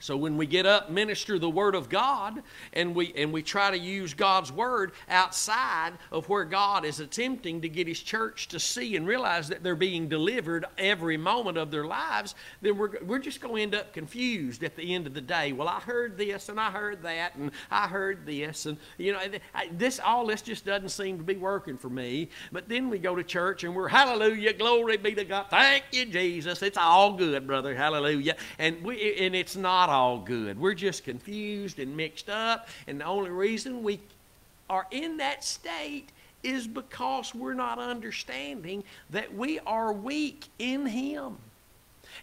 [0.00, 3.70] So when we get up, minister the Word of God, and we, and we try
[3.70, 8.60] to use God's Word outside of where God is attempting to get His church to
[8.60, 13.18] see and realize that they're being delivered every moment of their lives, then we're, we're
[13.18, 15.52] just going to end up confused at the end of the day.
[15.52, 19.20] Well, I heard this, and I heard that, and I heard this, and, you know,
[19.72, 22.28] this, all this just doesn't seem to be working for me.
[22.52, 25.46] But then we go to church, and we're, hallelujah, glory be to God.
[25.50, 26.62] Thank you, Jesus.
[26.62, 28.36] It's all good, brother, hallelujah.
[28.60, 30.60] And, we, and it's not not all good.
[30.60, 34.00] We're just confused and mixed up, and the only reason we
[34.68, 36.10] are in that state
[36.42, 41.38] is because we're not understanding that we are weak in Him.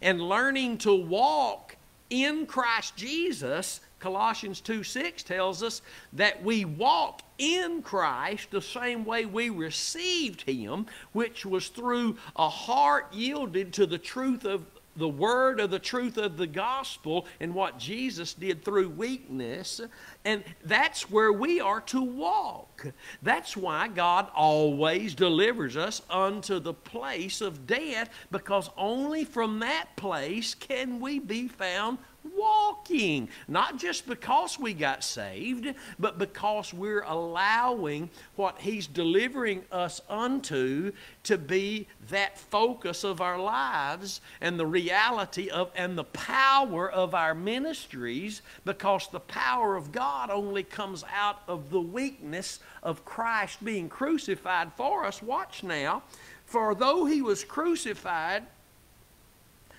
[0.02, 1.76] And learning to walk
[2.12, 5.82] in Christ Jesus, Colossians 2 6 tells us
[6.14, 12.48] that we walk in Christ the same way we received Him, which was through a
[12.48, 14.64] heart yielded to the truth of
[14.96, 19.82] the word of the truth of the gospel and what Jesus did through weakness.
[20.24, 22.88] And that's where we are to walk.
[23.22, 29.96] That's why God always delivers us unto the place of death, because only from that
[29.96, 31.98] place can we be found
[32.38, 33.30] walking.
[33.48, 40.92] Not just because we got saved, but because we're allowing what He's delivering us unto
[41.24, 47.14] to be that focus of our lives and the reality of and the power of
[47.16, 53.64] our ministries because the power of God only comes out of the weakness of Christ
[53.64, 55.22] being crucified for us.
[55.22, 56.04] Watch now.
[56.46, 58.44] For though he was crucified,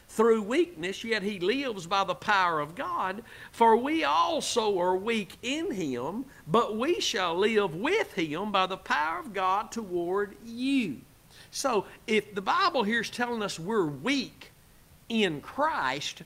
[0.09, 3.23] through weakness, yet he lives by the power of God.
[3.51, 8.77] For we also are weak in him, but we shall live with him by the
[8.77, 11.01] power of God toward you.
[11.51, 14.53] So, if the Bible here is telling us we're weak
[15.09, 16.23] in Christ,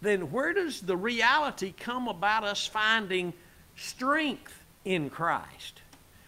[0.00, 3.32] then where does the reality come about us finding
[3.76, 5.82] strength in Christ.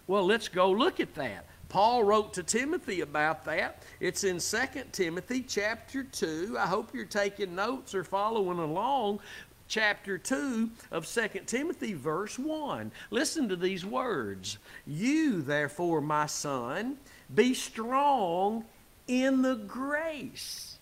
[0.07, 1.47] Well, let's go look at that.
[1.69, 3.83] Paul wrote to Timothy about that.
[4.01, 6.57] It's in 2 Timothy chapter 2.
[6.59, 9.21] I hope you're taking notes or following along.
[9.69, 12.91] Chapter 2 of 2 Timothy, verse 1.
[13.11, 14.57] Listen to these words.
[14.87, 16.97] You, therefore, my son,
[17.35, 18.65] be strong
[19.07, 20.79] in the grace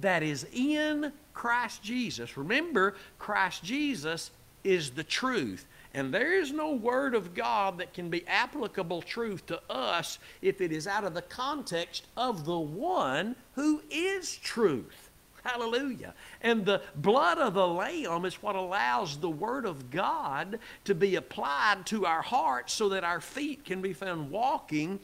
[0.00, 2.36] that is in Christ Jesus.
[2.36, 4.30] Remember, Christ Jesus
[4.62, 5.66] is the truth.
[5.94, 10.60] And there is no word of God that can be applicable truth to us if
[10.60, 15.10] it is out of the context of the one who is truth.
[15.44, 16.14] Hallelujah.
[16.40, 21.16] And the blood of the Lamb is what allows the Word of God to be
[21.16, 25.00] applied to our hearts so that our feet can be found walking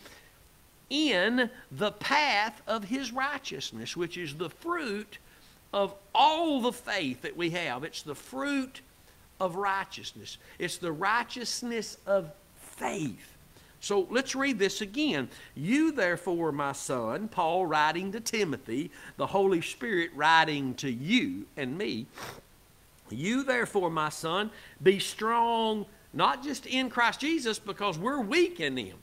[0.90, 5.18] in the path of His righteousness, which is the fruit
[5.72, 7.84] of all the faith that we have.
[7.84, 8.80] It's the fruit
[9.40, 10.38] of righteousness.
[10.58, 13.34] It's the righteousness of faith.
[13.80, 15.28] So let's read this again.
[15.54, 21.78] You, therefore, my son, Paul writing to Timothy, the Holy Spirit writing to you and
[21.78, 22.06] me.
[23.10, 24.50] You, therefore, my son,
[24.82, 28.96] be strong, not just in Christ Jesus, because we're weak in Him.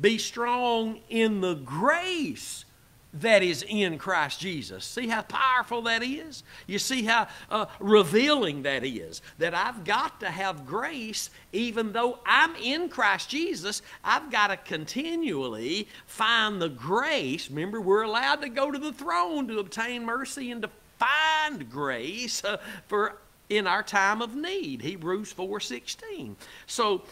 [0.00, 2.65] Be strong in the grace
[3.14, 4.84] that is in Christ Jesus.
[4.84, 6.42] See how powerful that is?
[6.66, 9.22] You see how uh, revealing that is?
[9.38, 13.82] That I've got to have grace even though I'm in Christ Jesus.
[14.04, 17.48] I've got to continually find the grace.
[17.48, 22.44] Remember, we're allowed to go to the throne to obtain mercy and to find grace
[22.44, 26.34] uh, for in our time of need hebrews 4.16
[26.66, 27.02] so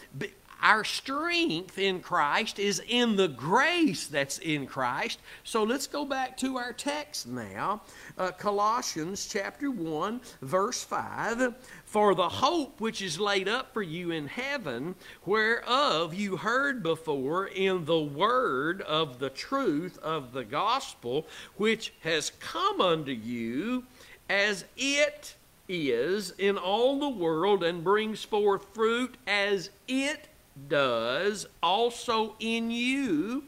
[0.65, 5.19] our strength in Christ is in the grace that's in Christ.
[5.43, 7.83] So let's go back to our text now.
[8.17, 11.53] Uh, Colossians chapter 1, verse 5.
[11.85, 17.45] For the hope which is laid up for you in heaven, whereof you heard before
[17.45, 23.83] in the word of the truth of the gospel, which has come unto you
[24.31, 25.35] as it
[25.69, 30.27] is in all the world and brings forth fruit as it
[30.67, 33.43] does also in you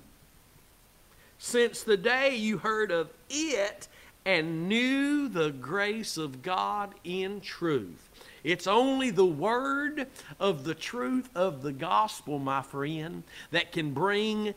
[1.39, 3.87] since the day you heard of it
[4.25, 8.09] and knew the grace of God in truth.
[8.43, 10.07] It's only the word
[10.39, 14.53] of the truth of the gospel, my friend, that can bring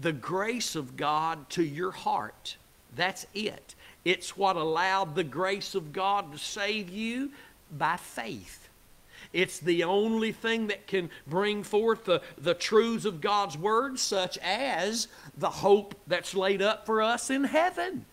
[0.00, 2.56] the grace of God to your heart.
[2.96, 3.74] That's it.
[4.04, 7.30] It's what allowed the grace of God to save you
[7.76, 8.69] by faith.
[9.32, 14.38] It's the only thing that can bring forth the, the truths of God's Word, such
[14.38, 18.06] as the hope that's laid up for us in heaven.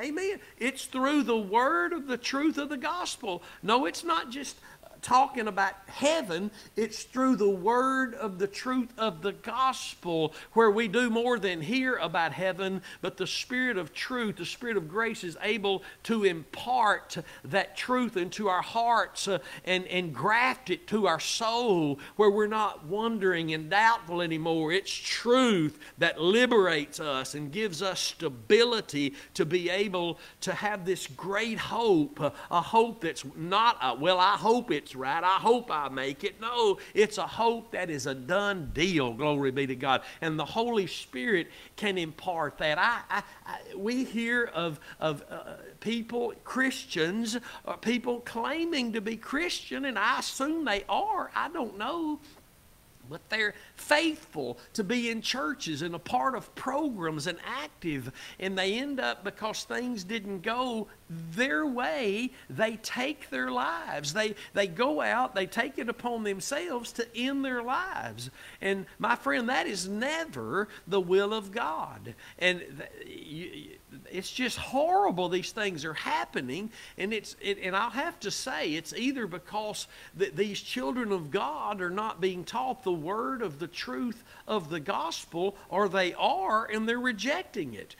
[0.00, 0.40] Amen.
[0.58, 3.42] It's through the word of the truth of the gospel.
[3.62, 4.56] No, it's not just
[5.02, 10.88] talking about heaven, it's through the word of the truth of the gospel where we
[10.88, 15.24] do more than hear about heaven, but the Spirit of truth, the Spirit of grace
[15.24, 21.06] is able to impart that truth into our hearts uh, and, and graft it to
[21.06, 24.72] our soul where we're not wondering and doubtful anymore.
[24.72, 31.06] It's truth that liberates us and gives us stability to be able to have this
[31.06, 35.22] great hope, a hope that's not, a, well, I hope it's right.
[35.22, 36.40] I hope I make it.
[36.40, 39.12] No, it's a hope that is a done deal.
[39.12, 40.02] Glory be to God.
[40.20, 42.78] And the Holy Spirit can impart that.
[42.78, 49.16] I, I, I we hear of, of uh, people, Christians, uh, people claiming to be
[49.16, 51.30] Christian, and I assume they are.
[51.34, 52.18] I don't know
[53.10, 58.12] but they're faithful to be in churches and a part of programs and active.
[58.38, 60.88] And they end up, because things didn't go
[61.34, 64.12] their way, they take their lives.
[64.12, 68.30] They, they go out, they take it upon themselves to end their lives.
[68.60, 72.14] And my friend, that is never the will of God.
[72.38, 72.62] And
[74.10, 78.74] it's just horrible these things are happening and it's it, and i'll have to say
[78.74, 83.58] it's either because that these children of god are not being taught the word of
[83.58, 87.96] the truth of the gospel or they are and they're rejecting it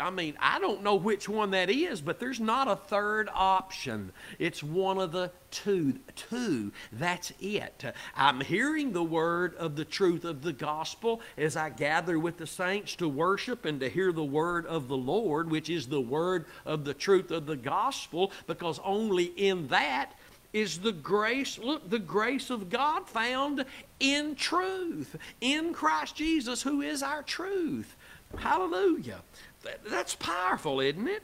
[0.00, 4.12] I mean, I don't know which one that is, but there's not a third option.
[4.38, 6.00] It's one of the two.
[6.16, 6.72] Two.
[6.92, 7.84] That's it.
[8.16, 12.46] I'm hearing the word of the truth of the gospel as I gather with the
[12.46, 16.46] saints to worship and to hear the word of the Lord, which is the word
[16.64, 20.14] of the truth of the gospel, because only in that
[20.52, 23.64] is the grace, look, the grace of God found
[24.00, 27.96] in truth, in Christ Jesus, who is our truth.
[28.36, 29.20] Hallelujah.
[29.88, 31.22] That's powerful, isn't it?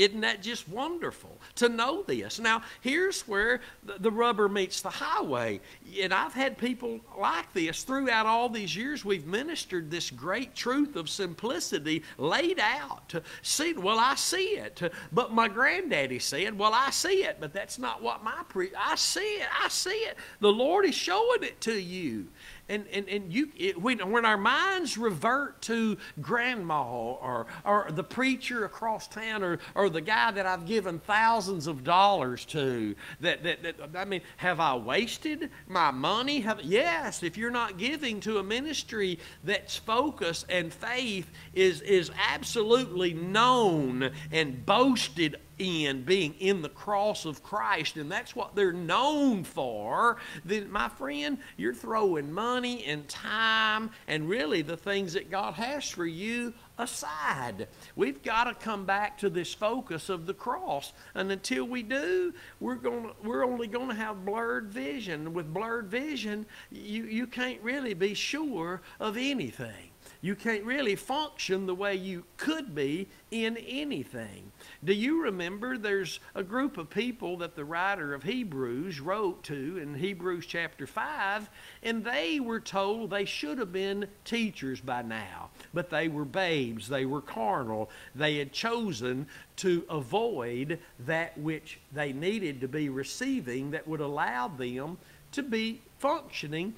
[0.00, 2.40] Isn't that just wonderful to know this?
[2.40, 5.60] Now, here's where the rubber meets the highway.
[6.00, 9.04] And I've had people like this throughout all these years.
[9.04, 13.12] We've ministered this great truth of simplicity laid out.
[13.42, 14.80] See, well, I see it.
[15.12, 17.36] But my granddaddy said, well, I see it.
[17.38, 18.70] But that's not what my pre.
[18.78, 19.48] I see it.
[19.62, 20.16] I see it.
[20.40, 22.28] The Lord is showing it to you
[22.70, 28.04] and, and, and you, it, when, when our minds revert to grandma or, or the
[28.04, 33.42] preacher across town or, or the guy that I've given thousands of dollars to, that,
[33.42, 36.40] that, that I mean, have I wasted my money?
[36.40, 42.10] Have, yes, if you're not giving to a ministry that's focus and faith is, is
[42.32, 48.72] absolutely known and boasted in being in the cross of Christ, and that's what they're
[48.72, 55.30] known for, then, my friend, you're throwing money and time and really the things that
[55.30, 57.68] God has for you aside.
[57.94, 60.94] We've got to come back to this focus of the cross.
[61.14, 65.34] And until we do, we're gonna, we're only going to have blurred vision.
[65.34, 69.89] With blurred vision, you, you can't really be sure of anything
[70.22, 74.52] you can't really function the way you could be in anything.
[74.84, 79.78] Do you remember there's a group of people that the writer of Hebrews wrote to
[79.78, 81.48] in Hebrews chapter 5,
[81.82, 86.88] and they were told they should have been teachers by now, but they were babes,
[86.88, 93.70] they were carnal, they had chosen to avoid that which they needed to be receiving
[93.70, 94.98] that would allow them
[95.32, 96.74] to be functioning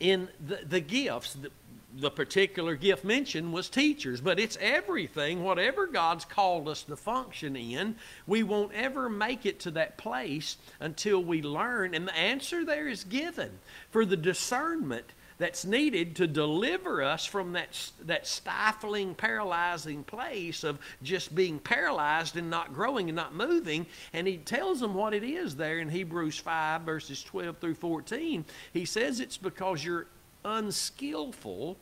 [0.00, 1.50] in the, the gifts, the
[2.10, 7.96] particular gift mentioned was teachers, but it's everything, whatever God's called us to function in,
[8.26, 11.94] we won't ever make it to that place until we learn.
[11.94, 13.58] And the answer there is given
[13.90, 20.78] for the discernment that's needed to deliver us from that, that stifling, paralyzing place of
[21.02, 23.86] just being paralyzed and not growing and not moving.
[24.12, 28.44] And he tells them what it is there in Hebrews 5, verses 12 through 14.
[28.74, 30.06] He says it's because you're
[30.44, 31.76] unskillful,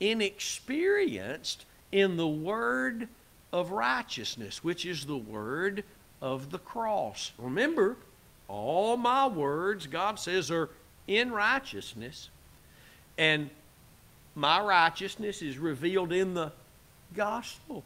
[0.00, 3.08] inexperienced in the word
[3.52, 5.84] of righteousness, which is the word
[6.20, 7.32] of the cross.
[7.38, 7.96] Remember,
[8.48, 10.70] all my words, God says, are
[11.06, 12.30] in righteousness,
[13.18, 13.50] and
[14.34, 16.52] my righteousness is revealed in the
[17.14, 17.84] gospel.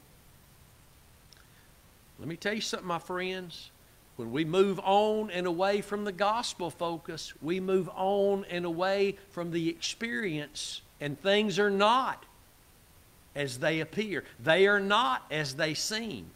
[2.18, 3.70] Let me tell you something, my friends.
[4.16, 9.16] When we move on and away from the gospel focus, we move on and away
[9.30, 12.24] from the experience, and things are not
[13.34, 14.24] as they appear.
[14.42, 16.30] They are not as they seem.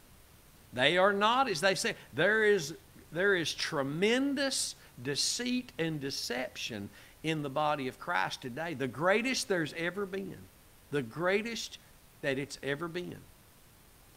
[0.74, 1.94] They are not as they seem.
[2.12, 2.74] There is,
[3.10, 6.90] there is tremendous deceit and deception
[7.22, 8.74] in the body of Christ today.
[8.74, 10.38] The greatest there's ever been.
[10.90, 11.78] The greatest
[12.20, 13.16] that it's ever been.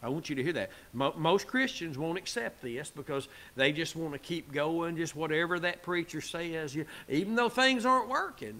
[0.03, 0.69] I want you to hear that.
[0.93, 5.81] most Christians won't accept this because they just want to keep going, just whatever that
[5.81, 6.77] preacher says.
[7.07, 8.59] even though things aren't working,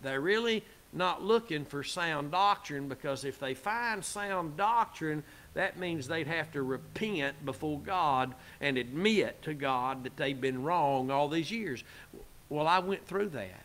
[0.00, 6.06] they're really not looking for sound doctrine because if they find sound doctrine, that means
[6.06, 11.28] they'd have to repent before God and admit to God that they've been wrong all
[11.28, 11.82] these years.
[12.48, 13.64] Well, I went through that.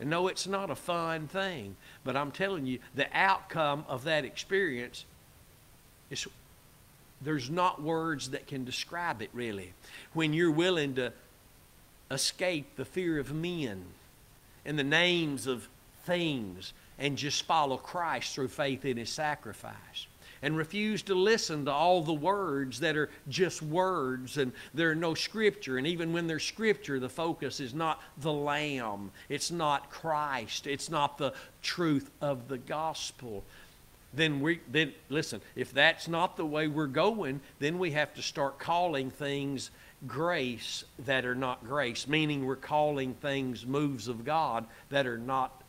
[0.00, 4.24] And no, it's not a fun thing, but I'm telling you, the outcome of that
[4.24, 5.04] experience
[6.12, 6.28] it's,
[7.22, 9.72] there's not words that can describe it really.
[10.12, 11.12] When you're willing to
[12.10, 13.82] escape the fear of men
[14.66, 15.66] and the names of
[16.04, 20.06] things and just follow Christ through faith in his sacrifice
[20.42, 24.94] and refuse to listen to all the words that are just words and there are
[24.94, 25.78] no scripture.
[25.78, 30.90] And even when there's scripture, the focus is not the Lamb, it's not Christ, it's
[30.90, 31.32] not the
[31.62, 33.44] truth of the gospel
[34.14, 38.22] then we then listen if that's not the way we're going then we have to
[38.22, 39.70] start calling things
[40.06, 45.62] grace that are not grace meaning we're calling things moves of god that are not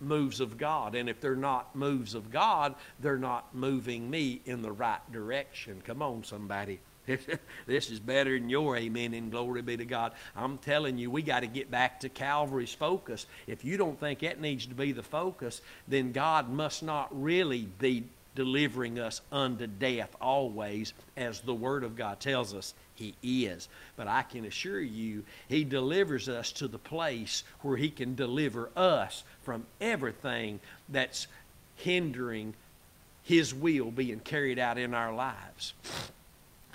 [0.00, 0.94] moves of god.
[0.94, 5.82] And if they're not moves of god they're not moving me in the right direction.
[5.84, 6.80] Come on somebody
[7.66, 10.12] this is better than your amen and glory be to God.
[10.36, 13.26] I'm telling you, we got to get back to Calvary's focus.
[13.46, 17.68] If you don't think that needs to be the focus, then God must not really
[17.78, 18.04] be
[18.34, 23.68] delivering us unto death always, as the Word of God tells us He is.
[23.96, 28.70] But I can assure you, He delivers us to the place where He can deliver
[28.76, 31.26] us from everything that's
[31.74, 32.54] hindering
[33.24, 35.72] His will being carried out in our lives.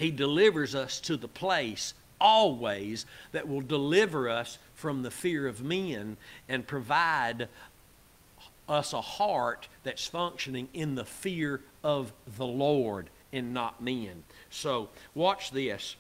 [0.04, 5.64] He delivers us to the place always that will deliver us from the fear of
[5.64, 6.18] men
[6.50, 7.48] and provide
[8.68, 14.26] us a heart that's functioning in the fear of the Lord and not men.
[14.50, 15.96] So, watch this.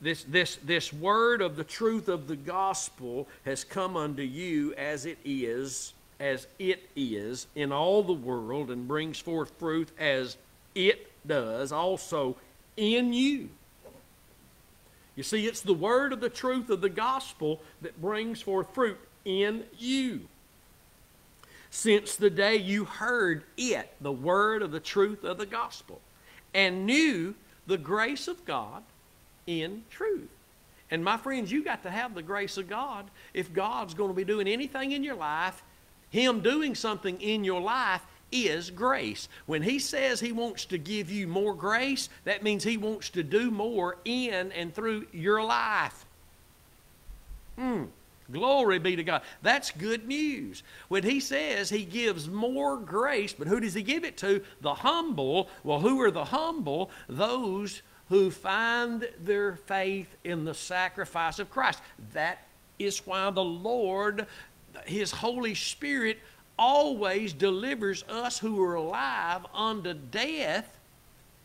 [0.00, 5.06] This, this, this word of the truth of the gospel has come unto you as
[5.06, 10.38] it is, as it is in all the world, and brings forth fruit as
[10.74, 12.36] it does also
[12.76, 13.48] in you.
[15.16, 18.98] You see, it's the word of the truth of the gospel that brings forth fruit
[19.24, 20.22] in you.
[21.70, 26.00] Since the day you heard it, the word of the truth of the gospel,
[26.52, 27.34] and knew
[27.66, 28.82] the grace of God
[29.46, 30.28] in truth.
[30.90, 33.06] And my friends, you got to have the grace of God.
[33.32, 35.62] If God's going to be doing anything in your life,
[36.10, 38.02] Him doing something in your life
[38.34, 39.28] is grace.
[39.46, 43.22] When He says He wants to give you more grace, that means He wants to
[43.22, 46.04] do more in and through your life.
[47.56, 47.84] Hmm.
[48.32, 49.22] Glory be to God.
[49.42, 50.62] That's good news.
[50.88, 54.42] When he says he gives more grace, but who does he give it to?
[54.62, 55.48] The humble.
[55.62, 56.90] Well, who are the humble?
[57.08, 61.80] Those who find their faith in the sacrifice of Christ.
[62.14, 62.46] That
[62.78, 64.26] is why the Lord,
[64.86, 66.18] his Holy Spirit,
[66.58, 70.78] always delivers us who are alive unto death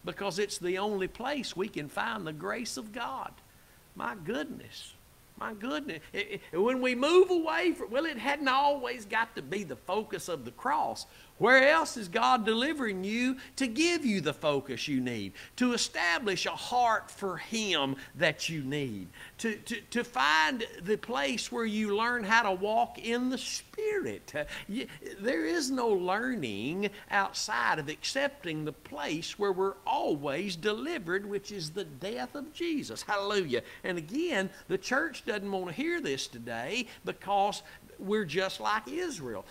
[0.05, 3.31] because it's the only place we can find the grace of God.
[3.95, 4.93] My goodness.
[5.39, 6.01] My goodness.
[6.13, 9.75] It, it, when we move away from, well, it hadn't always got to be the
[9.75, 11.05] focus of the cross.
[11.39, 16.45] Where else is God delivering you to give you the focus you need, to establish
[16.45, 19.07] a heart for Him that you need,
[19.39, 24.33] to, to, to find the place where you learn how to walk in the Spirit?
[24.67, 24.87] You,
[25.19, 31.71] there is no learning outside of accepting the place where we're always delivered, which is
[31.71, 33.01] the death of Jesus.
[33.01, 33.61] Hallelujah.
[33.83, 37.63] And again, the church doesn't want to hear this today because
[37.99, 39.45] we're just like Israel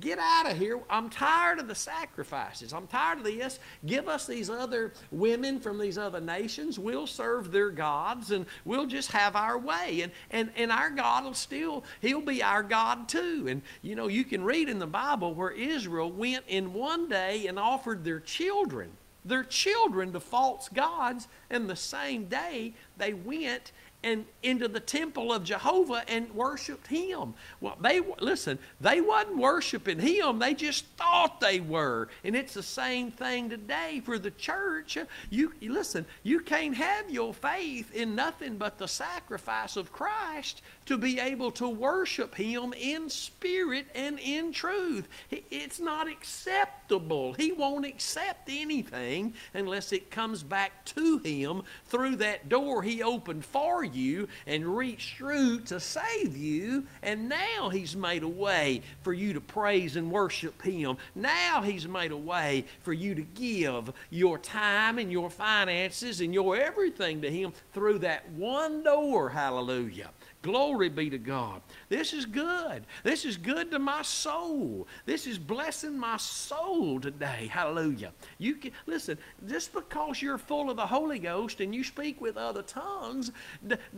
[0.00, 0.80] get out of here.
[0.90, 2.72] I'm tired of the sacrifices.
[2.72, 3.58] I'm tired of this.
[3.84, 6.78] Give us these other women from these other nations.
[6.78, 10.02] We'll serve their gods and we'll just have our way.
[10.02, 13.46] And, and, and our God will still, He'll be our God too.
[13.48, 17.46] And you know, you can read in the Bible where Israel went in one day
[17.46, 18.90] and offered their children,
[19.24, 23.72] their children to false gods, and the same day they went
[24.04, 27.34] and into the temple of Jehovah and worshiped him.
[27.60, 32.08] Well, they listen, they wasn't worshiping him, they just thought they were.
[32.24, 34.98] And it's the same thing today for the church.
[35.30, 40.62] You, you listen, you can't have your faith in nothing but the sacrifice of Christ
[40.86, 45.08] to be able to worship him in spirit and in truth.
[45.30, 47.34] It's not acceptable.
[47.34, 53.44] He won't accept anything unless it comes back to him through that door he opened
[53.44, 56.84] for you and reached through to save you.
[57.02, 60.96] And now He's made a way for you to praise and worship Him.
[61.14, 66.34] Now He's made a way for you to give your time and your finances and
[66.34, 69.28] your everything to Him through that one door.
[69.28, 70.10] Hallelujah.
[70.42, 71.62] Glory be to God.
[71.88, 72.84] This is good.
[73.04, 74.88] This is good to my soul.
[75.06, 77.48] This is blessing my soul today.
[77.50, 78.12] Hallelujah.
[78.38, 82.36] You can listen, just because you're full of the Holy Ghost and you speak with
[82.36, 83.30] other tongues,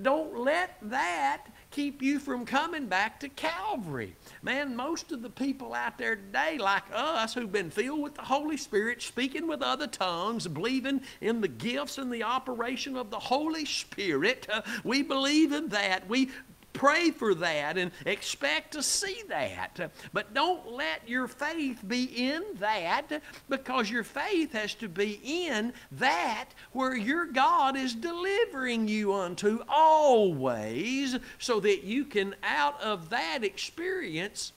[0.03, 4.15] don't let that keep you from coming back to Calvary.
[4.43, 8.23] Man, most of the people out there today, like us, who've been filled with the
[8.23, 13.19] Holy Spirit, speaking with other tongues, believing in the gifts and the operation of the
[13.19, 16.09] Holy Spirit, uh, we believe in that.
[16.09, 16.31] We
[16.75, 19.93] Pray for that and expect to see that.
[20.13, 25.73] But don't let your faith be in that because your faith has to be in
[25.93, 33.09] that where your God is delivering you unto always so that you can, out of
[33.11, 34.53] that experience,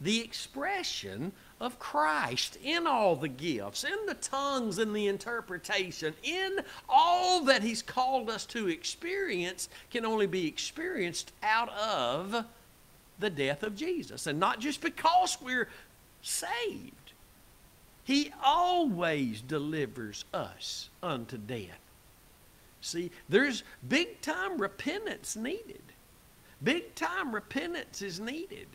[0.00, 6.60] the expression of Christ in all the gifts, in the tongues and the interpretation, in
[6.88, 12.44] all that He's called us to experience, can only be experienced out of
[13.18, 14.26] the death of Jesus.
[14.26, 15.68] And not just because we're
[16.22, 17.12] saved,
[18.04, 21.80] He always delivers us unto death.
[22.80, 25.80] See, there's big time repentance needed.
[26.62, 28.66] Big time repentance is needed.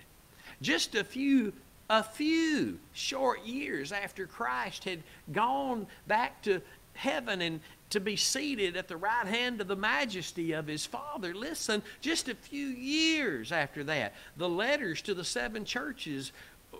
[0.61, 1.53] Just a few
[1.89, 6.61] a few short years after Christ had gone back to
[6.93, 7.59] heaven and
[7.89, 11.33] to be seated at the right hand of the majesty of his Father.
[11.33, 16.31] Listen, just a few years after that, the letters to the seven churches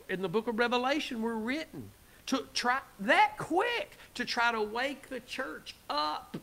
[0.08, 1.90] in the book of Revelation were written.
[2.28, 6.38] To try that quick to try to wake the church up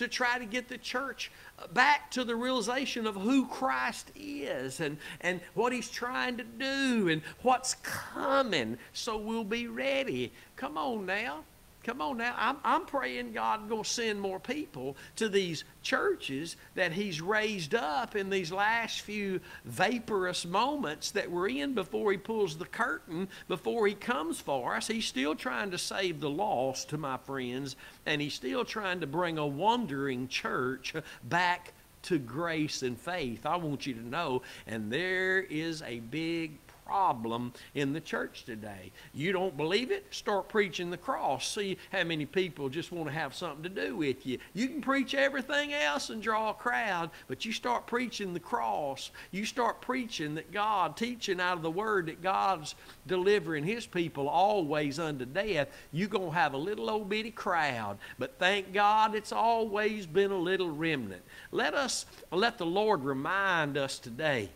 [0.00, 1.30] to try to get the church
[1.74, 7.10] back to the realization of who Christ is and, and what he's trying to do
[7.10, 10.32] and what's coming so we'll be ready.
[10.56, 11.44] Come on now.
[11.82, 12.34] Come on now.
[12.36, 17.74] I'm, I'm praying God going to send more people to these churches that He's raised
[17.74, 23.28] up in these last few vaporous moments that we're in before He pulls the curtain,
[23.48, 24.88] before He comes for us.
[24.88, 29.06] He's still trying to save the lost, to my friends, and He's still trying to
[29.06, 31.72] bring a wandering church back
[32.02, 33.46] to grace and faith.
[33.46, 36.58] I want you to know, and there is a big
[36.90, 38.90] problem in the church today.
[39.14, 40.04] You don't believe it?
[40.10, 41.46] Start preaching the cross.
[41.46, 44.38] See how many people just want to have something to do with you.
[44.54, 49.12] You can preach everything else and draw a crowd, but you start preaching the cross.
[49.30, 52.74] You start preaching that God, teaching out of the Word that God's
[53.06, 55.68] delivering His people always unto death.
[55.92, 60.32] You're going to have a little old bitty crowd, but thank God it's always been
[60.32, 61.22] a little remnant.
[61.52, 64.50] Let us, let the Lord remind us today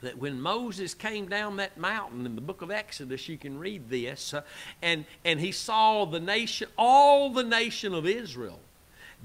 [0.00, 3.88] that when Moses came down that mountain in the book of Exodus, you can read
[3.88, 4.42] this, uh,
[4.80, 8.60] and, and he saw the nation, all the nation of Israel,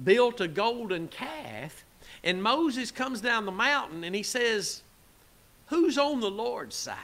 [0.03, 1.84] built a golden calf.
[2.24, 4.82] And Moses comes down the mountain and he says,
[5.67, 6.97] Who's on the Lord's side?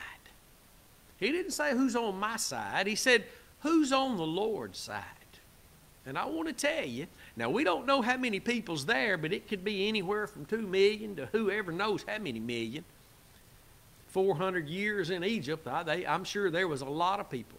[1.19, 2.87] He didn't say, Who's on my side?
[2.87, 3.25] He said,
[3.61, 5.03] Who's on the Lord's side?
[6.05, 7.05] And I want to tell you,
[7.35, 10.61] now we don't know how many people's there, but it could be anywhere from 2
[10.61, 12.83] million to whoever knows how many million.
[14.09, 17.57] 400 years in Egypt, I, they, I'm sure there was a lot of people.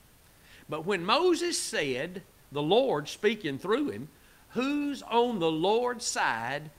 [0.68, 2.22] But when Moses said,
[2.52, 4.08] the Lord speaking through him,
[4.50, 6.70] who's on the Lord's side,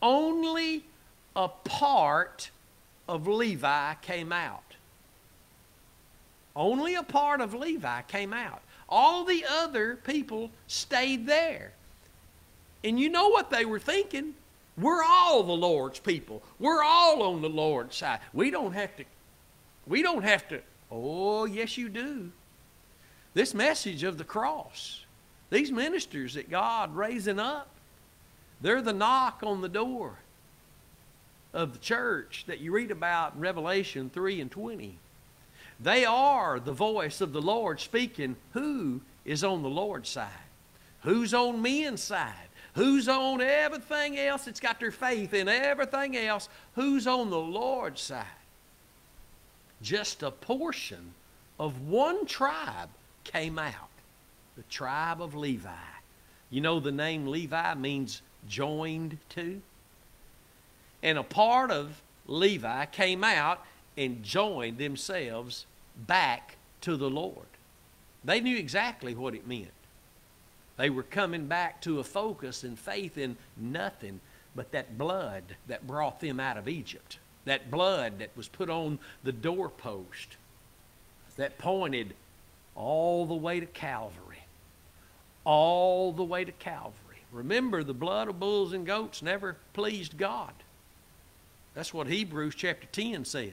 [0.00, 0.84] only
[1.36, 2.50] a part
[3.08, 4.62] of Levi came out.
[6.54, 8.60] Only a part of Levi came out.
[8.88, 11.72] All the other people stayed there.
[12.84, 14.34] And you know what they were thinking?
[14.78, 16.42] We're all the Lord's people.
[16.58, 18.20] We're all on the Lord's side.
[18.32, 19.04] We don't have to,
[19.86, 20.60] we don't have to,
[20.90, 22.30] oh, yes, you do.
[23.34, 25.04] This message of the cross,
[25.50, 27.68] these ministers that God raising up,
[28.60, 30.14] they're the knock on the door
[31.52, 34.98] of the church that you read about in Revelation 3 and 20.
[35.80, 40.30] They are the voice of the Lord speaking who is on the Lord's side,
[41.02, 46.48] who's on men's side, Who's on everything else that's got their faith in everything else?
[46.74, 48.24] Who's on the Lord's side?
[49.82, 51.14] Just a portion
[51.58, 52.88] of one tribe
[53.24, 53.88] came out
[54.56, 55.70] the tribe of Levi.
[56.50, 59.62] You know, the name Levi means joined to.
[61.02, 63.64] And a part of Levi came out
[63.96, 65.66] and joined themselves
[66.06, 67.46] back to the Lord.
[68.24, 69.70] They knew exactly what it meant.
[70.82, 74.18] They were coming back to a focus and faith in nothing
[74.56, 77.20] but that blood that brought them out of Egypt.
[77.44, 80.36] That blood that was put on the doorpost
[81.36, 82.14] that pointed
[82.74, 84.42] all the way to Calvary.
[85.44, 87.22] All the way to Calvary.
[87.30, 90.52] Remember, the blood of bulls and goats never pleased God.
[91.74, 93.52] That's what Hebrews chapter 10 says.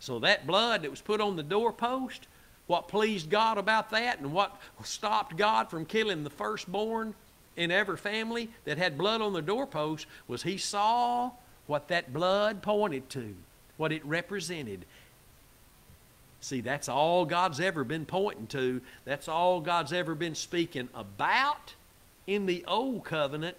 [0.00, 2.26] So that blood that was put on the doorpost
[2.66, 7.14] what pleased God about that and what stopped God from killing the firstborn
[7.56, 11.30] in every family that had blood on the doorpost was he saw
[11.66, 13.34] what that blood pointed to,
[13.76, 14.84] what it represented.
[16.40, 18.80] See, that's all God's ever been pointing to.
[19.04, 21.74] That's all God's ever been speaking about
[22.26, 23.56] in the old covenant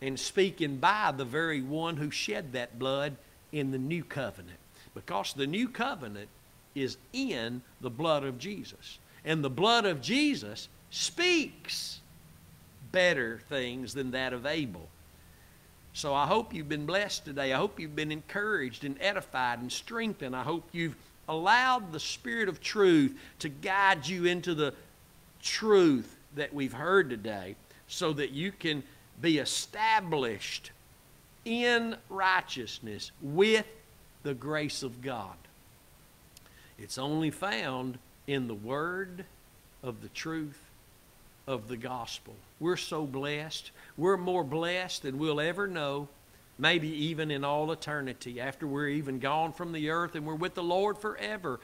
[0.00, 3.16] and speaking by the very one who shed that blood
[3.52, 4.58] in the new covenant.
[4.94, 6.28] Because the new covenant
[6.82, 8.98] is in the blood of Jesus.
[9.24, 12.00] And the blood of Jesus speaks
[12.92, 14.88] better things than that of Abel.
[15.92, 17.52] So I hope you've been blessed today.
[17.52, 20.36] I hope you've been encouraged and edified and strengthened.
[20.36, 20.96] I hope you've
[21.28, 24.74] allowed the Spirit of truth to guide you into the
[25.42, 27.56] truth that we've heard today
[27.88, 28.82] so that you can
[29.20, 30.70] be established
[31.44, 33.66] in righteousness with
[34.22, 35.36] the grace of God.
[36.78, 39.24] It's only found in the word
[39.82, 40.60] of the truth
[41.46, 42.34] of the gospel.
[42.60, 43.70] We're so blessed.
[43.96, 46.08] We're more blessed than we'll ever know,
[46.58, 48.40] maybe even in all eternity.
[48.40, 51.58] After we're even gone from the earth and we're with the Lord forever,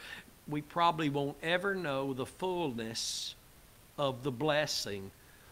[0.49, 3.35] we probably won't ever know the fullness
[3.97, 5.11] of the blessing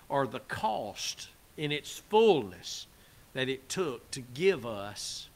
[0.08, 2.86] or the cost in its fullness
[3.34, 5.28] that it took to give us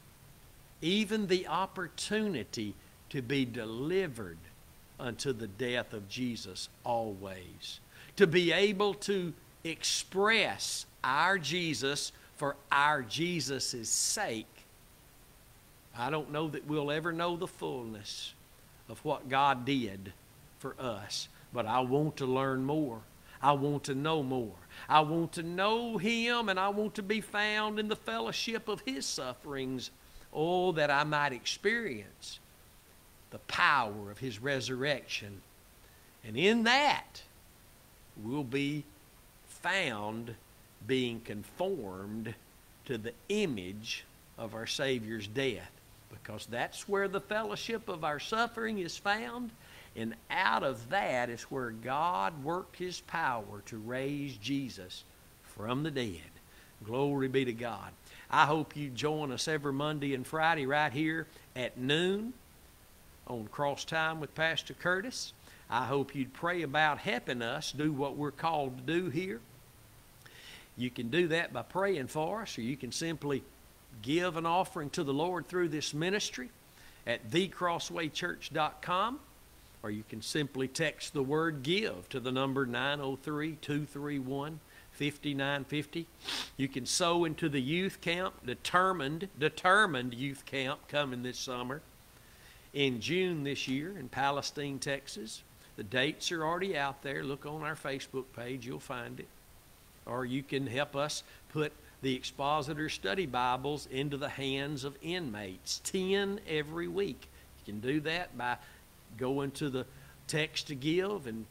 [0.81, 2.73] even the opportunity
[3.09, 4.37] to be delivered
[4.99, 7.79] unto the death of Jesus always.
[8.15, 9.33] To be able to
[9.63, 14.45] express our Jesus for our Jesus' sake.
[15.97, 18.33] I don't know that we'll ever know the fullness
[18.89, 20.13] of what God did
[20.59, 23.01] for us, but I want to learn more.
[23.41, 24.55] I want to know more.
[24.89, 28.81] I want to know Him and I want to be found in the fellowship of
[28.81, 29.91] His sufferings.
[30.33, 32.39] Oh, that I might experience
[33.31, 35.41] the power of His resurrection.
[36.25, 37.21] And in that,
[38.23, 38.83] we'll be
[39.47, 40.35] found
[40.85, 42.33] being conformed
[42.85, 44.05] to the image
[44.37, 45.71] of our Savior's death.
[46.09, 49.51] Because that's where the fellowship of our suffering is found.
[49.95, 55.03] And out of that is where God worked his power to raise Jesus
[55.43, 56.21] from the dead.
[56.83, 57.91] Glory be to God.
[58.29, 62.33] I hope you join us every Monday and Friday right here at noon
[63.29, 65.33] on Cross Time with Pastor Curtis.
[65.69, 69.41] I hope you'd pray about helping us do what we're called to do here.
[70.77, 73.43] You can do that by praying for us, or you can simply
[74.01, 76.49] give an offering to the Lord through this ministry
[77.05, 79.19] at thecrosswaychurch.com,
[79.83, 84.59] or you can simply text the word give to the number 903 231
[84.91, 86.07] 5950.
[86.57, 91.81] You can sow into the youth camp, determined, determined youth camp coming this summer
[92.77, 95.41] in June this year in Palestine, Texas.
[95.77, 97.23] The dates are already out there.
[97.23, 99.27] Look on our Facebook page, you'll find it.
[100.05, 101.73] Or you can help us put
[102.03, 107.27] the expositor study Bibles into the hands of inmates, 10 every week.
[107.65, 108.57] You can do that by
[109.17, 109.87] going to the
[110.27, 111.47] text to give and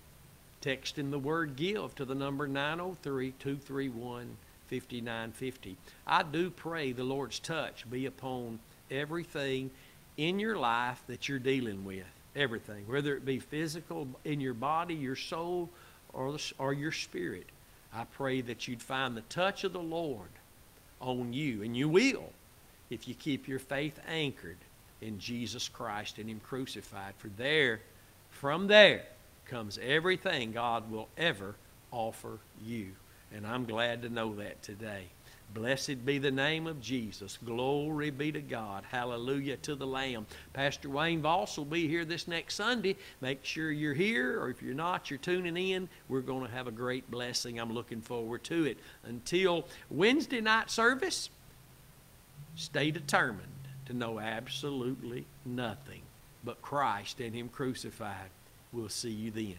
[0.62, 4.36] texting the word give to the number 903 231
[4.68, 5.76] 5950.
[6.06, 8.60] I do pray the Lord's touch be upon
[8.92, 9.72] everything
[10.16, 12.04] in your life that you're dealing with.
[12.34, 15.70] Everything, whether it be physical in your body, your soul,
[16.12, 17.46] or, the, or your spirit.
[17.94, 20.28] I pray that you'd find the touch of the Lord
[21.00, 22.30] on you, and you will
[22.90, 24.58] if you keep your faith anchored
[25.00, 27.14] in Jesus Christ and Him crucified.
[27.16, 27.80] For there,
[28.30, 29.04] from there,
[29.46, 31.54] comes everything God will ever
[31.90, 32.92] offer you.
[33.32, 35.06] And I'm glad to know that today.
[35.54, 37.38] Blessed be the name of Jesus.
[37.44, 38.84] Glory be to God.
[38.90, 40.26] Hallelujah to the Lamb.
[40.52, 42.96] Pastor Wayne Voss will be here this next Sunday.
[43.20, 45.88] Make sure you're here, or if you're not, you're tuning in.
[46.08, 47.58] We're going to have a great blessing.
[47.58, 48.76] I'm looking forward to it.
[49.04, 51.30] Until Wednesday night service,
[52.54, 53.46] stay determined
[53.86, 56.02] to know absolutely nothing
[56.44, 58.30] but Christ and Him crucified.
[58.72, 59.56] We'll see you then.